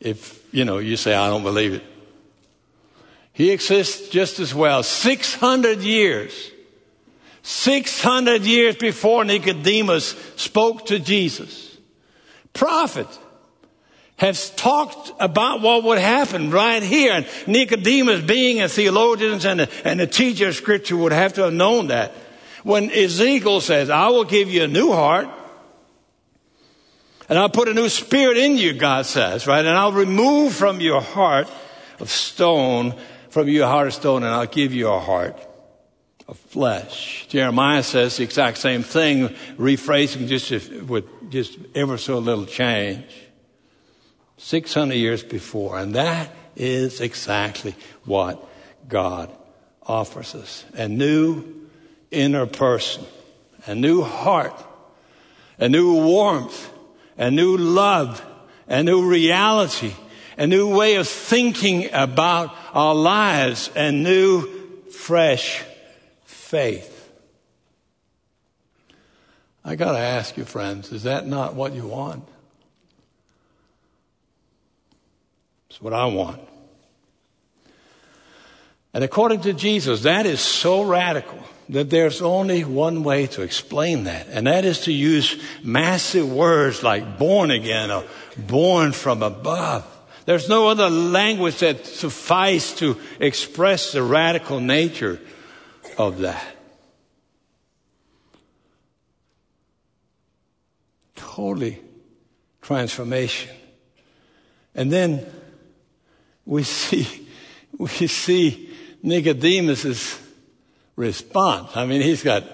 if, 0.05 0.45
you 0.53 0.65
know, 0.65 0.79
you 0.79 0.97
say, 0.97 1.15
I 1.15 1.29
don't 1.29 1.43
believe 1.43 1.75
it. 1.75 1.85
He 3.33 3.51
exists 3.51 4.11
just 4.11 4.39
as 4.39 4.55
well. 4.55 4.83
600 4.83 5.81
years. 5.81 6.51
600 7.47 8.43
years 8.43 8.75
before 8.75 9.23
Nicodemus 9.23 10.17
spoke 10.37 10.87
to 10.87 10.99
Jesus. 10.99 11.77
Prophet 12.55 13.07
has 14.17 14.49
talked 14.49 15.13
about 15.21 15.61
what 15.61 15.85
would 15.85 15.99
happen 15.99 16.51
right 16.51 16.83
here. 16.83 17.13
And 17.13 17.27
Nicodemus, 17.47 18.23
being 18.23 18.63
a 18.63 18.69
theologian 18.69 19.47
and 19.47 19.61
a, 19.61 19.87
and 19.87 20.01
a 20.01 20.07
teacher 20.07 20.49
of 20.49 20.55
scripture, 20.55 20.97
would 20.97 21.13
have 21.13 21.35
to 21.35 21.43
have 21.43 21.53
known 21.53 21.89
that. 21.89 22.13
When 22.63 22.91
Ezekiel 22.91 23.61
says, 23.61 23.91
I 23.91 24.09
will 24.09 24.25
give 24.25 24.49
you 24.49 24.63
a 24.63 24.69
new 24.69 24.93
heart 24.93 25.29
and 27.29 27.39
I'll 27.39 27.51
put 27.51 27.69
a 27.69 27.75
new 27.75 27.91
spirit 27.91 28.39
in 28.39 28.57
you, 28.57 28.73
God 28.73 29.05
says, 29.05 29.47
right? 29.47 29.67
And 29.67 29.77
I'll 29.77 29.93
remove 29.93 30.55
from 30.55 30.81
your 30.81 31.03
heart 31.03 31.51
of 32.01 32.11
stone, 32.11 32.95
from 33.29 33.49
your 33.49 33.67
heart 33.67 33.89
of 33.89 33.93
stone, 33.93 34.23
and 34.23 34.33
I'll 34.33 34.47
give 34.47 34.73
you 34.73 34.89
a 34.89 34.99
heart 34.99 35.39
of 36.27 36.39
flesh. 36.39 37.27
Jeremiah 37.29 37.83
says 37.83 38.17
the 38.17 38.25
exact 38.25 38.59
same 38.59 38.83
thing, 38.83 39.29
rephrasing 39.59 40.27
just 40.27 40.51
with 40.85 41.31
just 41.31 41.59
ever 41.75 41.99
so 41.99 42.19
little 42.19 42.47
change. 42.47 43.05
600 44.39 44.95
years 44.95 45.23
before. 45.23 45.79
And 45.79 45.95
that 45.95 46.31
is 46.57 47.01
exactly 47.01 47.75
what 48.05 48.47
God 48.89 49.31
offers 49.83 50.35
us. 50.35 50.65
A 50.75 50.89
new 50.89 51.45
inner 52.11 52.47
person, 52.47 53.05
a 53.67 53.75
new 53.75 54.03
heart, 54.03 54.55
a 55.59 55.69
new 55.69 55.95
warmth, 55.95 56.71
a 57.17 57.31
new 57.31 57.57
love, 57.57 58.25
a 58.67 58.83
new 58.83 59.09
reality, 59.09 59.93
a 60.37 60.47
new 60.47 60.75
way 60.75 60.97
of 60.97 61.07
thinking 61.07 61.93
about 61.93 62.55
our 62.73 62.95
lives, 62.95 63.71
a 63.77 63.93
new, 63.93 64.49
fresh 64.91 65.65
faith. 66.55 67.11
I 69.64 69.75
got 69.75 69.95
to 69.95 69.99
ask 69.99 70.37
you, 70.37 70.45
friends, 70.45 70.93
is 70.93 71.03
that 71.03 71.27
not 71.27 71.57
what 71.57 71.73
you 71.73 71.88
want? 71.88 72.23
It's 75.69 75.83
what 75.83 75.93
I 75.93 76.07
want. 76.07 76.40
And 78.93 79.03
according 79.03 79.40
to 79.40 79.53
Jesus, 79.53 80.05
that 80.05 80.27
is 80.27 80.40
so 80.40 80.85
radical 80.85 81.43
that 81.71 81.90
there's 81.90 82.23
only 82.23 82.62
one 82.62 83.03
way 83.03 83.27
to 83.27 83.43
explain 83.43 84.05
that, 84.05 84.29
and 84.29 84.47
that 84.47 84.64
is 84.64 84.83
to 84.83 84.93
use 84.93 85.43
massive 85.64 86.31
words 86.33 86.85
like 86.85 87.19
born 87.19 87.51
again 87.51 87.90
or 87.90 88.05
born 88.38 88.93
from 88.93 89.25
above. 89.25 89.85
There's 90.25 90.49
no 90.49 90.69
other 90.69 90.88
language 90.88 91.59
that 91.59 91.85
suffice 91.85 92.77
to 92.77 92.97
express 93.19 93.90
the 93.90 94.05
radical 94.05 94.61
nature 94.61 95.21
of 95.99 96.19
that. 96.19 96.45
Totally 101.15 101.81
transformation. 102.63 103.55
And 104.75 104.91
then 104.91 105.25
we 106.45 106.63
see, 106.63 107.29
we 107.79 107.89
see 107.89 108.75
Nicodemus's 109.03 110.19
response. 110.97 111.77
I 111.77 111.87
mean, 111.87 112.03
he's 112.03 112.23
got, 112.23 112.45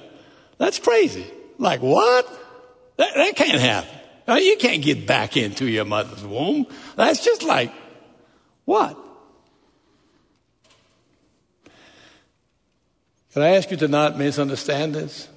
that's 0.59 0.79
crazy. 0.79 1.27
Like, 1.59 1.81
what? 1.81 2.27
That, 2.97 3.15
that 3.15 3.37
can't 3.37 3.61
happen. 3.61 3.97
You 4.29 4.57
can't 4.59 4.83
get 4.83 5.07
back 5.07 5.37
into 5.37 5.67
your 5.67 5.85
mother's 5.85 6.25
womb. 6.25 6.67
That's 6.95 7.25
just 7.25 7.43
like, 7.43 7.73
what? 8.65 8.97
Can 13.33 13.43
I 13.43 13.57
ask 13.57 13.71
you 13.71 13.77
to 13.79 13.89
not 13.89 14.19
misunderstand 14.19 14.95
this? 14.95 15.29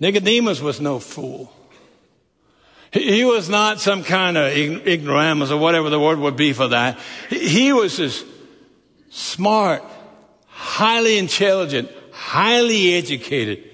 Nicodemus 0.00 0.60
was 0.60 0.80
no 0.80 0.98
fool. 0.98 1.52
He 2.92 3.24
was 3.24 3.48
not 3.48 3.80
some 3.80 4.04
kind 4.04 4.38
of 4.38 4.52
ignoramus 4.52 5.50
or 5.50 5.58
whatever 5.58 5.90
the 5.90 6.00
word 6.00 6.18
would 6.18 6.36
be 6.36 6.52
for 6.52 6.68
that. 6.68 6.98
He 7.28 7.72
was 7.72 7.98
this 7.98 8.24
smart, 9.10 9.82
highly 10.46 11.18
intelligent, 11.18 11.90
highly 12.12 12.94
educated 12.94 13.64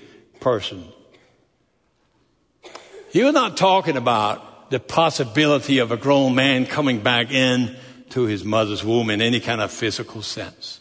person. 0.41 0.85
He 3.11 3.23
was 3.23 3.35
not 3.35 3.57
talking 3.57 3.97
about 3.97 4.71
the 4.71 4.81
possibility 4.81 5.79
of 5.79 5.93
a 5.93 5.97
grown 5.97 6.35
man 6.35 6.67
coming 6.67 7.01
back 7.01 7.31
in 7.31 7.77
to 8.11 8.23
his 8.23 8.43
mother's 8.43 8.83
womb 8.83 9.11
in 9.11 9.21
any 9.21 9.39
kind 9.39 9.61
of 9.61 9.71
physical 9.71 10.23
sense. 10.23 10.81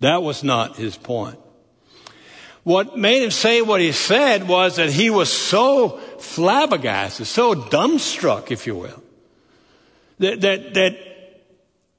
That 0.00 0.22
was 0.22 0.42
not 0.42 0.76
his 0.76 0.96
point. 0.96 1.38
What 2.62 2.98
made 2.98 3.22
him 3.22 3.30
say 3.30 3.62
what 3.62 3.80
he 3.80 3.92
said 3.92 4.46
was 4.46 4.76
that 4.76 4.90
he 4.90 5.08
was 5.08 5.32
so 5.32 5.98
flabbergasted, 6.18 7.26
so 7.26 7.54
dumbstruck, 7.54 8.50
if 8.50 8.66
you 8.66 8.76
will, 8.76 9.02
that, 10.18 10.40
that, 10.42 10.74
that 10.74 10.98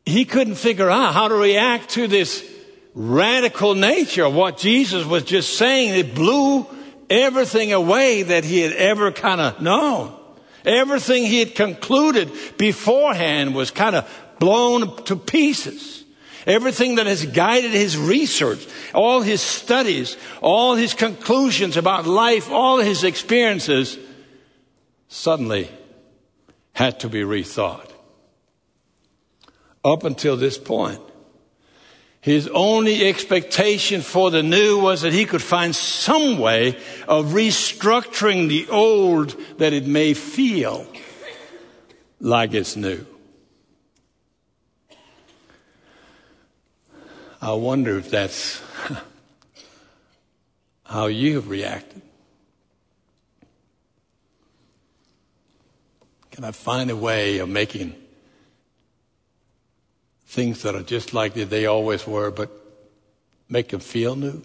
he 0.05 0.25
couldn't 0.25 0.55
figure 0.55 0.89
out 0.89 1.13
how 1.13 1.27
to 1.27 1.35
react 1.35 1.89
to 1.91 2.07
this 2.07 2.47
radical 2.93 3.73
nature 3.73 4.25
of 4.25 4.35
what 4.35 4.57
Jesus 4.57 5.05
was 5.05 5.23
just 5.23 5.57
saying. 5.57 5.95
It 5.95 6.13
blew 6.13 6.67
everything 7.09 7.73
away 7.73 8.23
that 8.23 8.43
he 8.43 8.59
had 8.59 8.73
ever 8.73 9.11
kind 9.11 9.41
of 9.41 9.61
known. 9.61 10.15
Everything 10.63 11.25
he 11.25 11.39
had 11.39 11.55
concluded 11.55 12.31
beforehand 12.57 13.55
was 13.55 13.71
kind 13.71 13.95
of 13.95 14.35
blown 14.39 15.03
to 15.05 15.15
pieces. 15.15 16.00
Everything 16.47 16.95
that 16.95 17.05
has 17.05 17.25
guided 17.25 17.71
his 17.71 17.97
research, 17.97 18.65
all 18.93 19.21
his 19.21 19.41
studies, 19.41 20.17
all 20.41 20.75
his 20.75 20.93
conclusions 20.93 21.77
about 21.77 22.07
life, 22.07 22.49
all 22.49 22.79
his 22.79 23.03
experiences, 23.03 23.97
suddenly 25.07 25.69
had 26.73 26.99
to 27.01 27.09
be 27.09 27.21
rethought. 27.21 27.89
Up 29.83 30.03
until 30.03 30.37
this 30.37 30.57
point, 30.57 31.01
his 32.21 32.47
only 32.49 33.07
expectation 33.07 34.01
for 34.01 34.29
the 34.29 34.43
new 34.43 34.79
was 34.79 35.01
that 35.01 35.11
he 35.11 35.25
could 35.25 35.41
find 35.41 35.75
some 35.75 36.37
way 36.37 36.77
of 37.07 37.33
restructuring 37.33 38.47
the 38.47 38.67
old 38.69 39.35
that 39.57 39.73
it 39.73 39.87
may 39.87 40.13
feel 40.13 40.85
like 42.19 42.53
it's 42.53 42.75
new. 42.75 43.05
I 47.43 47.53
wonder 47.53 47.97
if 47.97 48.11
that's 48.11 48.61
how 50.83 51.07
you 51.07 51.35
have 51.35 51.49
reacted. 51.49 52.03
Can 56.29 56.43
I 56.43 56.51
find 56.51 56.91
a 56.91 56.95
way 56.95 57.39
of 57.39 57.49
making 57.49 57.95
things 60.27 60.61
that 60.61 60.75
are 60.75 60.83
just 60.83 61.15
like 61.15 61.33
they 61.33 61.65
always 61.65 62.05
were, 62.05 62.29
but 62.29 62.51
make 63.49 63.69
them 63.69 63.79
feel 63.79 64.15
new? 64.15 64.43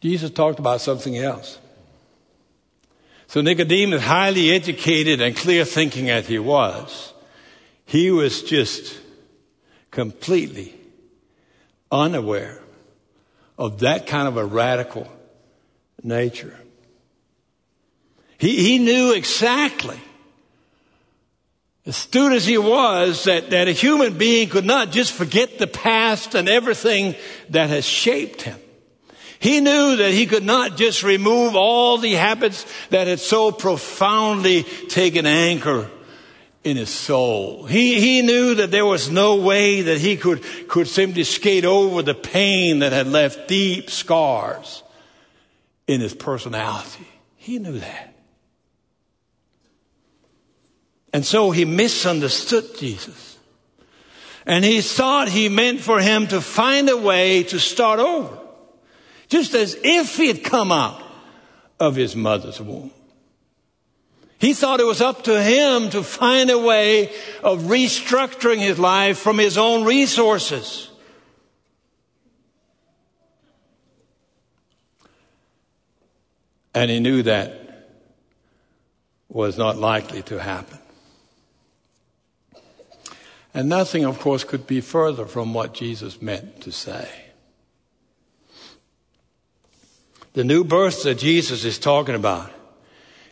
Jesus 0.00 0.32
talked 0.32 0.58
about 0.58 0.80
something 0.80 1.16
else. 1.16 1.58
So 3.32 3.40
Nicodemus, 3.40 4.02
highly 4.02 4.50
educated 4.52 5.22
and 5.22 5.34
clear 5.34 5.64
thinking 5.64 6.10
as 6.10 6.28
he 6.28 6.38
was, 6.38 7.14
he 7.86 8.10
was 8.10 8.42
just 8.42 8.94
completely 9.90 10.74
unaware 11.90 12.60
of 13.56 13.78
that 13.78 14.06
kind 14.06 14.28
of 14.28 14.36
a 14.36 14.44
radical 14.44 15.10
nature. 16.02 16.54
He, 18.36 18.64
he 18.64 18.78
knew 18.78 19.14
exactly, 19.14 19.98
astute 21.86 22.32
as 22.34 22.44
he 22.44 22.58
was, 22.58 23.24
that, 23.24 23.48
that 23.48 23.66
a 23.66 23.72
human 23.72 24.18
being 24.18 24.50
could 24.50 24.66
not 24.66 24.90
just 24.90 25.10
forget 25.10 25.58
the 25.58 25.66
past 25.66 26.34
and 26.34 26.50
everything 26.50 27.14
that 27.48 27.70
has 27.70 27.86
shaped 27.86 28.42
him. 28.42 28.58
He 29.42 29.58
knew 29.58 29.96
that 29.96 30.12
he 30.12 30.26
could 30.26 30.44
not 30.44 30.76
just 30.76 31.02
remove 31.02 31.56
all 31.56 31.98
the 31.98 32.12
habits 32.12 32.64
that 32.90 33.08
had 33.08 33.18
so 33.18 33.50
profoundly 33.50 34.62
taken 34.62 35.26
anchor 35.26 35.90
in 36.62 36.76
his 36.76 36.90
soul. 36.90 37.66
He, 37.66 37.98
he 37.98 38.22
knew 38.22 38.54
that 38.54 38.70
there 38.70 38.86
was 38.86 39.10
no 39.10 39.34
way 39.34 39.80
that 39.80 39.98
he 39.98 40.16
could, 40.16 40.44
could 40.68 40.86
simply 40.86 41.24
skate 41.24 41.64
over 41.64 42.02
the 42.02 42.14
pain 42.14 42.78
that 42.78 42.92
had 42.92 43.08
left 43.08 43.48
deep 43.48 43.90
scars 43.90 44.84
in 45.88 46.00
his 46.00 46.14
personality. 46.14 47.08
He 47.34 47.58
knew 47.58 47.80
that. 47.80 48.14
And 51.12 51.26
so 51.26 51.50
he 51.50 51.64
misunderstood 51.64 52.78
Jesus. 52.78 53.38
And 54.46 54.64
he 54.64 54.82
thought 54.82 55.28
he 55.28 55.48
meant 55.48 55.80
for 55.80 55.98
him 55.98 56.28
to 56.28 56.40
find 56.40 56.88
a 56.88 56.96
way 56.96 57.42
to 57.42 57.58
start 57.58 57.98
over 57.98 58.38
just 59.32 59.54
as 59.54 59.74
if 59.82 60.18
he 60.18 60.26
had 60.26 60.44
come 60.44 60.70
out 60.70 61.02
of 61.80 61.96
his 61.96 62.14
mother's 62.14 62.60
womb. 62.60 62.90
He 64.38 64.52
thought 64.52 64.78
it 64.78 64.84
was 64.84 65.00
up 65.00 65.24
to 65.24 65.42
him 65.42 65.88
to 65.88 66.02
find 66.02 66.50
a 66.50 66.58
way 66.58 67.10
of 67.42 67.62
restructuring 67.62 68.58
his 68.58 68.78
life 68.78 69.16
from 69.16 69.38
his 69.38 69.56
own 69.56 69.84
resources. 69.84 70.90
And 76.74 76.90
he 76.90 77.00
knew 77.00 77.22
that 77.22 77.88
was 79.30 79.56
not 79.56 79.78
likely 79.78 80.20
to 80.24 80.38
happen. 80.38 80.78
And 83.54 83.70
nothing, 83.70 84.04
of 84.04 84.20
course, 84.20 84.44
could 84.44 84.66
be 84.66 84.82
further 84.82 85.24
from 85.24 85.54
what 85.54 85.72
Jesus 85.72 86.20
meant 86.20 86.60
to 86.62 86.70
say. 86.70 87.31
The 90.34 90.44
new 90.44 90.64
birth 90.64 91.02
that 91.02 91.18
Jesus 91.18 91.64
is 91.64 91.78
talking 91.78 92.14
about 92.14 92.50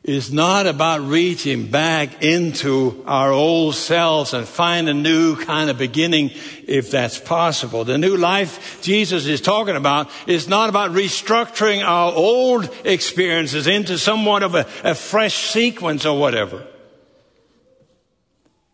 is 0.02 0.32
not 0.32 0.66
about 0.66 1.02
reaching 1.02 1.66
back 1.66 2.22
into 2.22 3.02
our 3.06 3.32
old 3.32 3.74
selves 3.74 4.32
and 4.32 4.46
find 4.46 4.88
a 4.88 4.94
new 4.94 5.36
kind 5.36 5.68
of 5.68 5.76
beginning 5.76 6.30
if 6.66 6.90
that's 6.90 7.18
possible. 7.18 7.84
The 7.84 7.98
new 7.98 8.16
life 8.16 8.80
Jesus 8.82 9.26
is 9.26 9.42
talking 9.42 9.76
about 9.76 10.10
is 10.26 10.48
not 10.48 10.70
about 10.70 10.92
restructuring 10.92 11.84
our 11.84 12.12
old 12.12 12.70
experiences 12.84 13.66
into 13.66 13.98
somewhat 13.98 14.42
of 14.42 14.54
a, 14.54 14.66
a 14.84 14.94
fresh 14.94 15.50
sequence 15.50 16.06
or 16.06 16.18
whatever. 16.18 16.66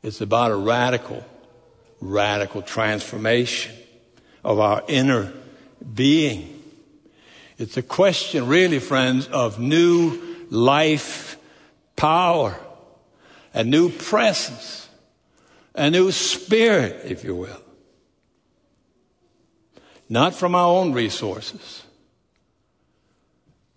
It's 0.03 0.21
about 0.21 0.53
a 0.53 0.57
radical, 0.57 1.25
radical 2.01 2.63
transformation 2.63 3.75
of 4.45 4.61
our 4.61 4.85
inner 4.87 5.33
being. 5.95 6.56
It's 7.59 7.77
a 7.77 7.83
question, 7.83 8.47
really, 8.49 8.79
friends, 8.79 9.29
of 9.29 9.59
new 9.59 10.21
life 10.51 11.39
power, 11.97 12.59
a 13.55 13.65
new 13.65 13.91
presence, 13.91 14.89
a 15.75 15.91
new 15.91 16.13
spirit, 16.13 17.01
if 17.05 17.25
you 17.25 17.35
will. 17.35 17.63
Not 20.09 20.35
from 20.35 20.55
our 20.55 20.69
own 20.69 20.93
resources, 20.93 21.83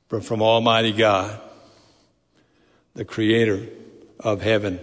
but 0.09 0.23
from 0.23 0.41
Almighty 0.41 0.91
God, 0.91 1.39
the 2.93 3.05
creator 3.05 3.67
of 4.19 4.41
heaven 4.41 4.79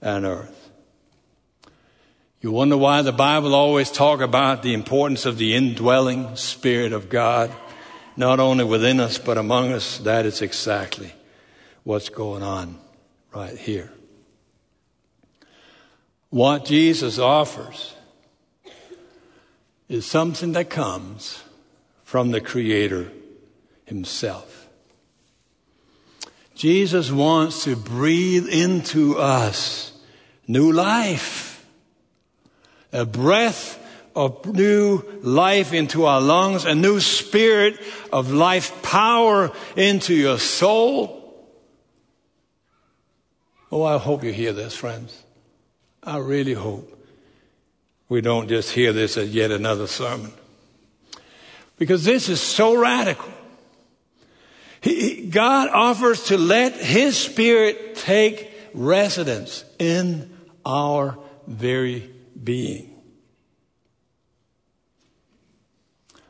and 0.00 0.24
earth. 0.24 0.70
You 2.40 2.52
wonder 2.52 2.76
why 2.76 3.02
the 3.02 3.12
Bible 3.12 3.54
always 3.54 3.90
talk 3.90 4.20
about 4.20 4.62
the 4.62 4.72
importance 4.72 5.26
of 5.26 5.38
the 5.38 5.54
indwelling 5.54 6.36
Spirit 6.36 6.92
of 6.92 7.08
God, 7.08 7.52
not 8.18 8.40
only 8.40 8.64
within 8.64 8.98
us, 8.98 9.16
but 9.16 9.38
among 9.38 9.72
us. 9.72 9.98
That 9.98 10.26
is 10.26 10.42
exactly 10.42 11.14
what's 11.84 12.08
going 12.08 12.42
on 12.42 12.76
right 13.32 13.56
here. 13.56 13.92
What 16.30 16.64
Jesus 16.64 17.18
offers 17.18 17.94
is 19.88 20.04
something 20.04 20.52
that 20.52 20.68
comes 20.68 21.42
from 22.02 22.32
the 22.32 22.40
Creator 22.40 23.10
Himself. 23.84 24.68
Jesus 26.56 27.12
wants 27.12 27.62
to 27.64 27.76
breathe 27.76 28.48
into 28.48 29.16
us 29.16 29.92
new 30.48 30.72
life 30.72 31.64
a 32.92 33.06
breath 33.06 33.77
of 34.18 34.44
new 34.46 35.04
life 35.22 35.72
into 35.72 36.04
our 36.04 36.20
lungs, 36.20 36.64
a 36.64 36.74
new 36.74 36.98
spirit 36.98 37.78
of 38.12 38.32
life 38.32 38.82
power 38.82 39.52
into 39.76 40.12
your 40.12 40.40
soul. 40.40 41.14
Oh, 43.70 43.84
I 43.84 43.96
hope 43.98 44.24
you 44.24 44.32
hear 44.32 44.52
this, 44.52 44.74
friends. 44.74 45.22
I 46.02 46.18
really 46.18 46.54
hope 46.54 46.98
we 48.08 48.20
don't 48.20 48.48
just 48.48 48.72
hear 48.72 48.92
this 48.92 49.16
as 49.16 49.32
yet 49.32 49.52
another 49.52 49.86
sermon. 49.86 50.32
Because 51.78 52.04
this 52.04 52.28
is 52.28 52.40
so 52.40 52.76
radical. 52.76 53.30
He, 54.80 55.28
God 55.28 55.68
offers 55.72 56.24
to 56.24 56.38
let 56.38 56.74
His 56.74 57.16
Spirit 57.16 57.94
take 57.94 58.50
residence 58.74 59.64
in 59.78 60.36
our 60.66 61.16
very 61.46 62.10
being. 62.42 62.87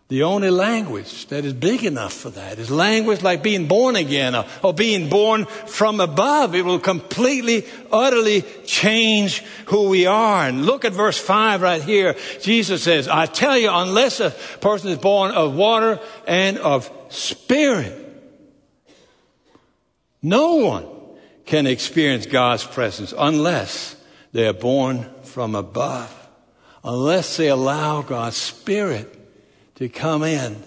The 0.09 0.23
only 0.23 0.49
language 0.49 1.27
that 1.27 1.45
is 1.45 1.53
big 1.53 1.85
enough 1.85 2.15
for 2.15 2.31
that 2.31 2.59
is 2.59 2.71
language 2.71 3.21
like 3.21 3.43
being 3.43 3.69
born 3.69 3.95
again 3.95 4.35
or, 4.35 4.47
or, 4.63 4.73
being 4.73 5.11
born 5.11 5.45
from 5.45 6.01
above. 6.01 6.55
It 6.55 6.65
will 6.65 6.79
completely, 6.79 7.67
utterly 7.93 8.41
change 8.65 9.41
who 9.67 9.91
we 9.91 10.07
are. 10.07 10.47
And 10.47 10.65
look 10.65 10.87
at 10.87 10.95
verse 10.95 11.19
5 11.19 11.61
right 11.61 11.83
here. 11.83 12.17
Jesus 12.41 12.83
says, 12.83 13.07
I 13.07 13.27
tell 13.27 13.59
you, 13.59 13.69
unless 13.71 14.21
a 14.21 14.31
person 14.61 14.93
is 14.93 14.99
born 14.99 15.33
of 15.33 15.55
water 15.55 16.01
and 16.27 16.57
of 16.57 16.91
spirit, 17.11 17.93
no 20.23 20.55
one 20.57 20.87
can 21.45 21.67
experience 21.67 22.25
God's 22.25 22.65
presence 22.65 23.13
unless 23.17 23.95
they 24.33 24.49
are 24.49 24.55
born 24.55 25.07
from 25.23 25.55
above 25.55 26.15
unless 26.85 27.37
they 27.37 27.49
allow 27.49 28.03
God's 28.03 28.37
Spirit 28.37 29.18
to 29.79 29.89
come 29.89 30.25
in 30.25 30.61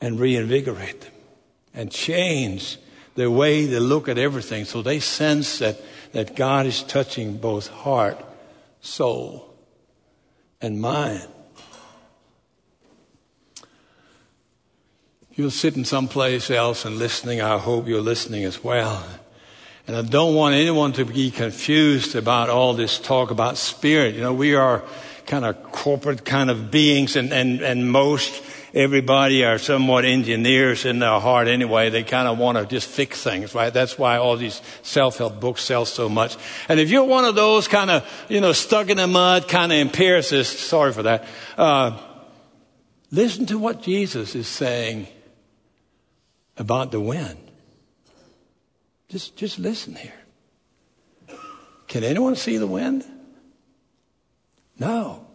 and 0.00 0.20
reinvigorate 0.20 1.00
them 1.00 1.12
and 1.74 1.90
change 1.90 2.78
their 3.16 3.28
way 3.28 3.66
they 3.66 3.80
look 3.80 4.08
at 4.08 4.16
everything 4.16 4.64
so 4.64 4.80
they 4.80 5.00
sense 5.00 5.58
that, 5.58 5.80
that 6.12 6.36
God 6.36 6.66
is 6.66 6.84
touching 6.84 7.36
both 7.36 7.66
heart, 7.66 8.16
soul, 8.80 9.52
and 10.60 10.80
mind. 10.80 11.26
You're 15.34 15.50
sitting 15.50 15.84
someplace 15.84 16.48
else 16.48 16.84
and 16.84 16.96
listening, 16.96 17.40
I 17.40 17.58
hope 17.58 17.88
you're 17.88 18.00
listening 18.00 18.44
as 18.44 18.62
well. 18.62 19.04
And 19.88 19.96
I 19.96 20.02
don't 20.02 20.36
want 20.36 20.54
anyone 20.54 20.92
to 20.92 21.04
be 21.04 21.32
confused 21.32 22.14
about 22.14 22.50
all 22.50 22.74
this 22.74 23.00
talk 23.00 23.32
about 23.32 23.56
spirit. 23.56 24.14
You 24.14 24.20
know, 24.20 24.34
we 24.34 24.54
are 24.54 24.84
kind 25.30 25.44
of 25.44 25.62
corporate 25.70 26.24
kind 26.24 26.50
of 26.50 26.72
beings 26.72 27.14
and, 27.14 27.32
and, 27.32 27.60
and 27.60 27.88
most 27.88 28.42
everybody 28.74 29.44
are 29.44 29.58
somewhat 29.58 30.04
engineers 30.04 30.84
in 30.84 30.98
their 30.98 31.20
heart 31.20 31.46
anyway. 31.46 31.88
They 31.88 32.02
kind 32.02 32.26
of 32.26 32.36
want 32.36 32.58
to 32.58 32.66
just 32.66 32.88
fix 32.88 33.22
things, 33.22 33.54
right? 33.54 33.72
That's 33.72 33.96
why 33.96 34.16
all 34.16 34.36
these 34.36 34.60
self-help 34.82 35.38
books 35.38 35.62
sell 35.62 35.84
so 35.84 36.08
much. 36.08 36.36
And 36.68 36.80
if 36.80 36.90
you're 36.90 37.04
one 37.04 37.24
of 37.24 37.36
those 37.36 37.68
kind 37.68 37.92
of, 37.92 38.26
you 38.28 38.40
know, 38.40 38.50
stuck 38.50 38.90
in 38.90 38.96
the 38.96 39.06
mud 39.06 39.46
kind 39.46 39.70
of 39.70 39.78
empiricists, 39.78 40.60
sorry 40.60 40.92
for 40.92 41.04
that, 41.04 41.24
uh, 41.56 41.96
listen 43.12 43.46
to 43.46 43.58
what 43.58 43.82
Jesus 43.82 44.34
is 44.34 44.48
saying 44.48 45.06
about 46.56 46.90
the 46.90 47.00
wind. 47.00 47.38
Just, 49.08 49.36
just 49.36 49.60
listen 49.60 49.94
here. 49.94 50.12
Can 51.86 52.02
anyone 52.02 52.34
see 52.34 52.56
the 52.56 52.66
wind? 52.66 53.04
No. 54.80 55.26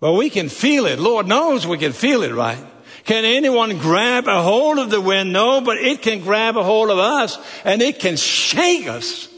But 0.00 0.14
we 0.14 0.30
can 0.30 0.48
feel 0.48 0.86
it. 0.86 0.98
Lord 0.98 1.26
knows 1.26 1.66
we 1.66 1.78
can 1.78 1.92
feel 1.92 2.22
it, 2.22 2.32
right? 2.32 2.64
Can 3.04 3.24
anyone 3.24 3.76
grab 3.78 4.26
a 4.28 4.42
hold 4.42 4.78
of 4.78 4.88
the 4.88 5.00
wind? 5.00 5.32
No, 5.32 5.60
but 5.60 5.76
it 5.76 6.00
can 6.00 6.20
grab 6.20 6.56
a 6.56 6.62
hold 6.62 6.90
of 6.90 6.98
us 6.98 7.38
and 7.64 7.82
it 7.82 7.98
can 7.98 8.16
shake 8.16 8.86
us. 8.86 9.28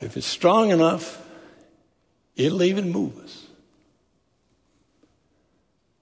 If 0.00 0.16
it's 0.16 0.26
strong 0.26 0.70
enough, 0.70 1.24
it'll 2.36 2.62
even 2.62 2.90
move 2.90 3.18
us. 3.18 3.46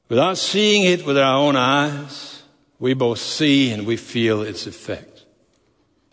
Without 0.09 0.38
seeing 0.38 0.85
it 0.85 1.06
with 1.06 1.18
our 1.18 1.37
own 1.37 1.56
eyes, 1.56 2.42
we 2.78 2.94
both 2.94 3.18
see 3.18 3.70
and 3.70 3.87
we 3.87 3.96
feel 3.96 4.42
its 4.42 4.66
effect. 4.66 5.24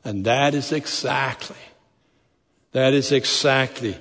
And 0.03 0.25
that 0.25 0.53
is 0.53 0.71
exactly, 0.71 1.55
that 2.71 2.93
is 2.93 3.11
exactly 3.11 3.97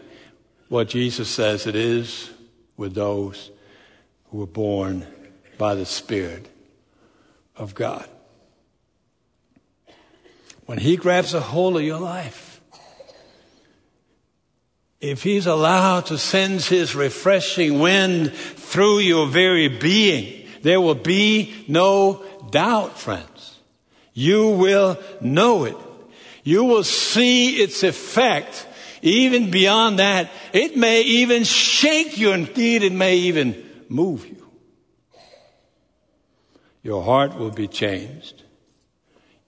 what 0.69 0.89
Jesus 0.89 1.29
says 1.29 1.67
it 1.67 1.77
is 1.77 2.31
with 2.77 2.95
those 2.95 3.51
who 4.31 4.43
are 4.43 4.47
born 4.47 5.07
by 5.59 5.75
the 5.75 5.87
Spirit 5.87 6.49
of 7.57 7.75
God. 7.75 8.09
When 10.67 10.79
He 10.79 10.97
grabs 10.97 11.33
a 11.33 11.41
hold 11.41 11.77
of 11.77 11.83
your 11.83 12.01
life, 12.01 12.61
if 15.01 15.23
He's 15.23 15.47
allowed 15.47 16.07
to 16.07 16.19
send 16.19 16.63
His 16.63 16.95
refreshing 16.95 17.79
wind 17.79 18.33
through 18.33 18.99
your 18.99 19.27
very 19.27 19.69
being, 19.69 20.49
there 20.63 20.81
will 20.81 20.97
be 20.97 21.65
no 21.69 22.25
doubt, 22.51 22.99
friends. 22.99 23.59
You 24.13 24.49
will 24.51 24.99
know 25.21 25.65
it. 25.65 25.77
You 26.47 26.63
will 26.63 26.85
see 26.85 27.57
its 27.57 27.83
effect. 27.83 28.69
Even 29.03 29.51
beyond 29.51 29.99
that, 29.99 30.31
it 30.53 30.77
may 30.77 31.03
even 31.03 31.43
shake 31.43 32.17
you. 32.19 32.31
Indeed, 32.31 32.85
it 32.85 32.93
may 32.93 33.17
even 33.17 33.69
move 33.89 34.25
you. 34.25 34.49
Your 36.85 37.03
heart 37.03 37.37
will 37.37 37.51
be 37.51 37.67
changed. 37.67 38.45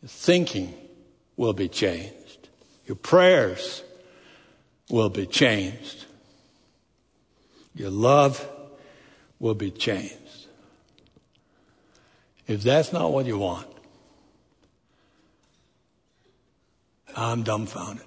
Your 0.02 0.08
thinking 0.08 0.74
will 1.36 1.52
be 1.52 1.68
changed. 1.68 2.48
Your 2.84 2.96
prayers 2.96 3.84
will 4.90 5.08
be 5.08 5.26
changed. 5.26 6.04
Your 7.76 7.90
love 7.90 8.44
will 9.38 9.54
be 9.54 9.70
changed. 9.70 10.48
If 12.48 12.64
that's 12.64 12.92
not 12.92 13.12
what 13.12 13.26
you 13.26 13.38
want, 13.38 13.68
I'm 17.18 17.42
dumbfounded. 17.42 18.04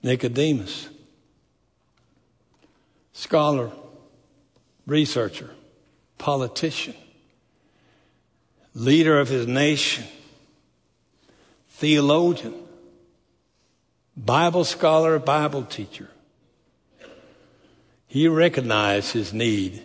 Nicodemus, 0.00 0.88
scholar, 3.12 3.72
researcher, 4.86 5.50
politician, 6.18 6.94
leader 8.74 9.18
of 9.18 9.28
his 9.28 9.48
nation, 9.48 10.04
theologian, 11.70 12.54
Bible 14.16 14.64
scholar, 14.64 15.18
Bible 15.18 15.64
teacher. 15.64 16.10
He 18.06 18.28
recognized 18.28 19.12
his 19.12 19.32
need 19.32 19.82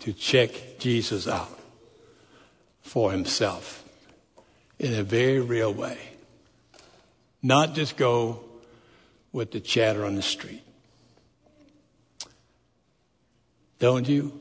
to 0.00 0.14
check 0.14 0.78
Jesus 0.78 1.28
out 1.28 1.58
for 2.80 3.12
himself 3.12 3.81
in 4.82 4.94
a 4.94 5.02
very 5.02 5.40
real 5.40 5.72
way. 5.72 5.98
Not 7.42 7.74
just 7.74 7.96
go 7.96 8.40
with 9.32 9.52
the 9.52 9.60
chatter 9.60 10.04
on 10.04 10.16
the 10.16 10.22
street. 10.22 10.62
Don't 13.78 14.08
you? 14.08 14.38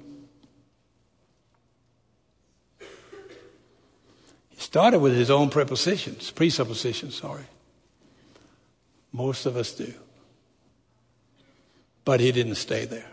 He 4.50 4.60
started 4.60 5.00
with 5.00 5.16
his 5.16 5.32
own 5.32 5.50
prepositions, 5.50 6.30
presuppositions, 6.32 7.16
sorry. 7.16 7.46
Most 9.12 9.46
of 9.46 9.58
us 9.58 9.74
do. 9.74 9.94
But 12.06 12.20
he 12.20 12.32
didn't 12.32 12.56
stay 12.56 12.86
there. 12.86 13.08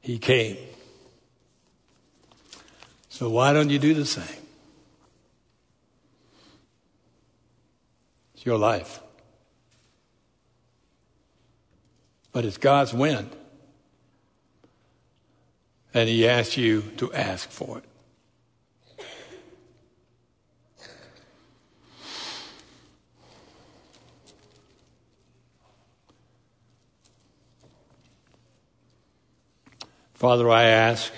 He 0.00 0.18
came 0.18 0.56
So 3.20 3.28
why 3.28 3.52
don't 3.52 3.68
you 3.68 3.78
do 3.78 3.92
the 3.92 4.06
same? 4.06 4.46
It's 8.40 8.46
your 8.46 8.56
life. 8.56 9.00
But 12.32 12.46
it's 12.46 12.56
God's 12.56 12.94
wind. 12.94 13.36
And 15.92 16.08
He 16.08 16.26
asks 16.26 16.56
you 16.56 16.80
to 16.96 17.12
ask 17.12 17.50
for 17.50 17.82
it. 17.82 17.84
Father, 30.14 30.48
I 30.48 30.64
ask 30.64 31.12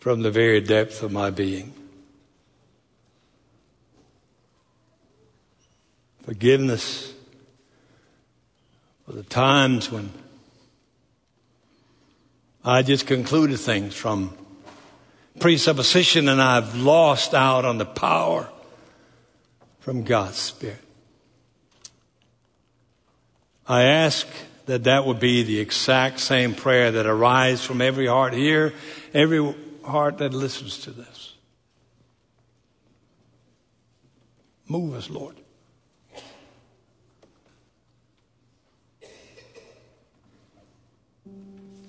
from 0.00 0.22
the 0.22 0.30
very 0.30 0.62
depth 0.62 1.02
of 1.02 1.12
my 1.12 1.28
being 1.28 1.77
forgiveness 6.38 7.12
for 9.04 9.12
the 9.12 9.24
times 9.24 9.90
when 9.90 10.08
I 12.64 12.82
just 12.82 13.08
concluded 13.08 13.58
things 13.58 13.96
from 13.96 14.32
presupposition 15.40 16.28
and 16.28 16.40
I've 16.40 16.76
lost 16.76 17.34
out 17.34 17.64
on 17.64 17.78
the 17.78 17.84
power 17.84 18.48
from 19.80 20.04
God's 20.04 20.36
Spirit. 20.36 20.78
I 23.66 23.82
ask 23.82 24.24
that 24.66 24.84
that 24.84 25.06
would 25.06 25.18
be 25.18 25.42
the 25.42 25.58
exact 25.58 26.20
same 26.20 26.54
prayer 26.54 26.92
that 26.92 27.06
arises 27.06 27.66
from 27.66 27.80
every 27.80 28.06
heart 28.06 28.32
here, 28.32 28.74
every 29.12 29.56
heart 29.84 30.18
that 30.18 30.32
listens 30.32 30.78
to 30.82 30.92
this. 30.92 31.34
Move 34.68 34.94
us, 34.94 35.10
Lord. 35.10 35.34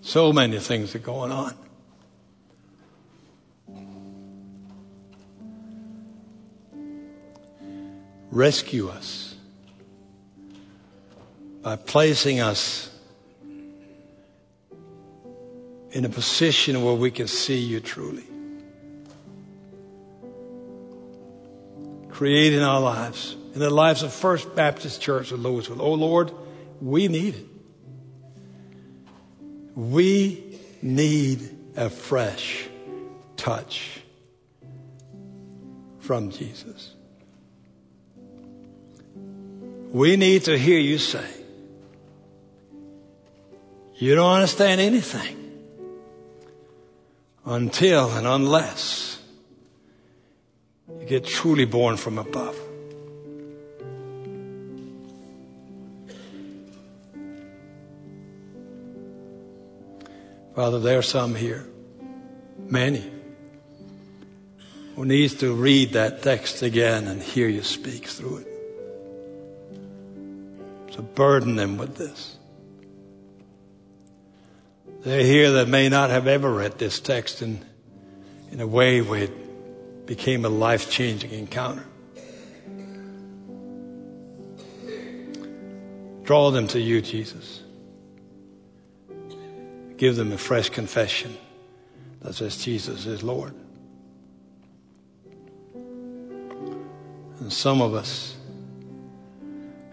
So 0.10 0.34
many 0.34 0.58
things 0.58 0.96
are 0.96 0.98
going 0.98 1.32
on. 1.32 1.54
Rescue 8.32 8.90
us 8.90 9.36
by 11.62 11.76
placing 11.76 12.40
us 12.40 12.90
in 15.92 16.06
a 16.06 16.10
position 16.10 16.84
where 16.84 16.96
we 16.96 17.12
can 17.12 17.28
see 17.28 17.60
you 17.60 17.80
truly. 17.80 18.26
Create 22.10 22.54
in 22.54 22.64
our 22.64 22.82
lives, 22.82 23.36
in 23.54 23.60
the 23.60 23.70
lives 23.70 24.02
of 24.02 24.12
First 24.12 24.56
Baptist 24.56 25.04
Church 25.04 25.32
of 25.32 25.40
Louisville. 25.40 25.84
Oh 25.84 25.94
Lord, 25.94 26.32
we 26.82 27.08
need 27.08 27.36
it. 27.36 27.49
We 29.76 30.60
need 30.82 31.58
a 31.76 31.90
fresh 31.90 32.68
touch 33.38 34.02
from 36.00 36.32
Jesus. 36.32 36.96
We 39.92 40.18
need 40.18 40.44
to 40.44 40.58
hear 40.58 40.80
you 40.80 40.98
say, 40.98 41.28
you 43.96 44.16
don't 44.16 44.34
understand 44.34 44.80
anything 44.80 45.36
until 47.46 48.10
and 48.12 48.28
unless 48.28 49.22
you 51.00 51.06
get 51.06 51.26
truly 51.26 51.66
born 51.66 51.98
from 51.98 52.18
above. 52.18 52.56
Father, 60.60 60.80
there 60.80 61.00
are 61.00 61.02
some 61.02 61.36
here, 61.36 61.66
many, 62.68 63.10
who 64.98 65.06
needs 65.06 65.36
to 65.36 65.54
read 65.54 65.94
that 65.94 66.22
text 66.22 66.64
again 66.64 67.08
and 67.08 67.22
hear 67.24 67.48
you 67.48 67.64
speak 67.64 68.08
through 68.08 68.40
it. 68.40 68.48
So 70.92 71.02
burden 71.02 71.56
them 71.56 71.78
with 71.78 71.96
this. 71.96 72.36
They're 75.06 75.24
here 75.24 75.50
that 75.52 75.70
may 75.70 75.88
not 75.88 76.10
have 76.10 76.28
ever 76.28 76.52
read 76.52 76.78
this 76.78 77.00
text 77.00 77.42
in, 77.42 77.64
in 78.52 78.60
a 78.60 78.68
way 78.68 79.00
where 79.00 79.24
it 79.24 80.06
became 80.06 80.44
a 80.44 80.50
life 80.50 80.92
changing 80.92 81.32
encounter. 81.32 81.86
Draw 86.24 86.52
them 86.52 86.68
to 86.68 86.82
you, 86.82 87.02
Jesus. 87.02 87.64
Give 90.00 90.16
them 90.16 90.32
a 90.32 90.38
fresh 90.38 90.70
confession 90.70 91.38
that 92.22 92.34
says 92.34 92.56
Jesus 92.56 93.06
is 93.06 93.22
Lord. 93.22 93.54
And 97.42 97.52
some 97.52 97.82
of 97.82 97.94
us 97.94 98.34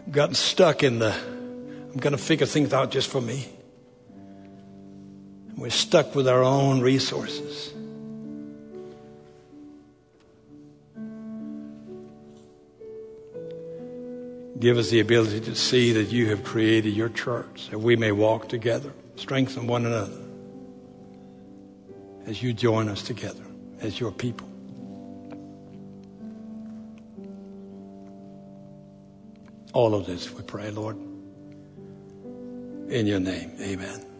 have 0.04 0.12
gotten 0.12 0.36
stuck 0.36 0.84
in 0.84 1.00
the, 1.00 1.12
I'm 1.12 1.96
going 1.96 2.12
to 2.12 2.22
figure 2.22 2.46
things 2.46 2.72
out 2.72 2.92
just 2.92 3.10
for 3.10 3.20
me. 3.20 3.48
We're 5.56 5.70
stuck 5.70 6.14
with 6.14 6.28
our 6.28 6.44
own 6.44 6.82
resources. 6.82 7.72
Give 14.60 14.78
us 14.78 14.90
the 14.90 15.00
ability 15.00 15.40
to 15.40 15.56
see 15.56 15.94
that 15.94 16.12
you 16.12 16.30
have 16.30 16.44
created 16.44 16.94
your 16.94 17.08
church, 17.08 17.70
that 17.70 17.80
we 17.80 17.96
may 17.96 18.12
walk 18.12 18.48
together, 18.48 18.92
strengthen 19.16 19.66
one 19.66 19.86
another 19.86 20.22
as 22.26 22.42
you 22.42 22.52
join 22.52 22.88
us 22.88 23.02
together 23.02 23.44
as 23.80 23.98
your 23.98 24.12
people. 24.12 24.48
All 29.72 29.94
of 29.94 30.06
this 30.06 30.32
we 30.32 30.42
pray, 30.42 30.70
Lord. 30.70 30.96
In 32.88 33.06
your 33.06 33.20
name, 33.20 33.52
amen. 33.60 34.15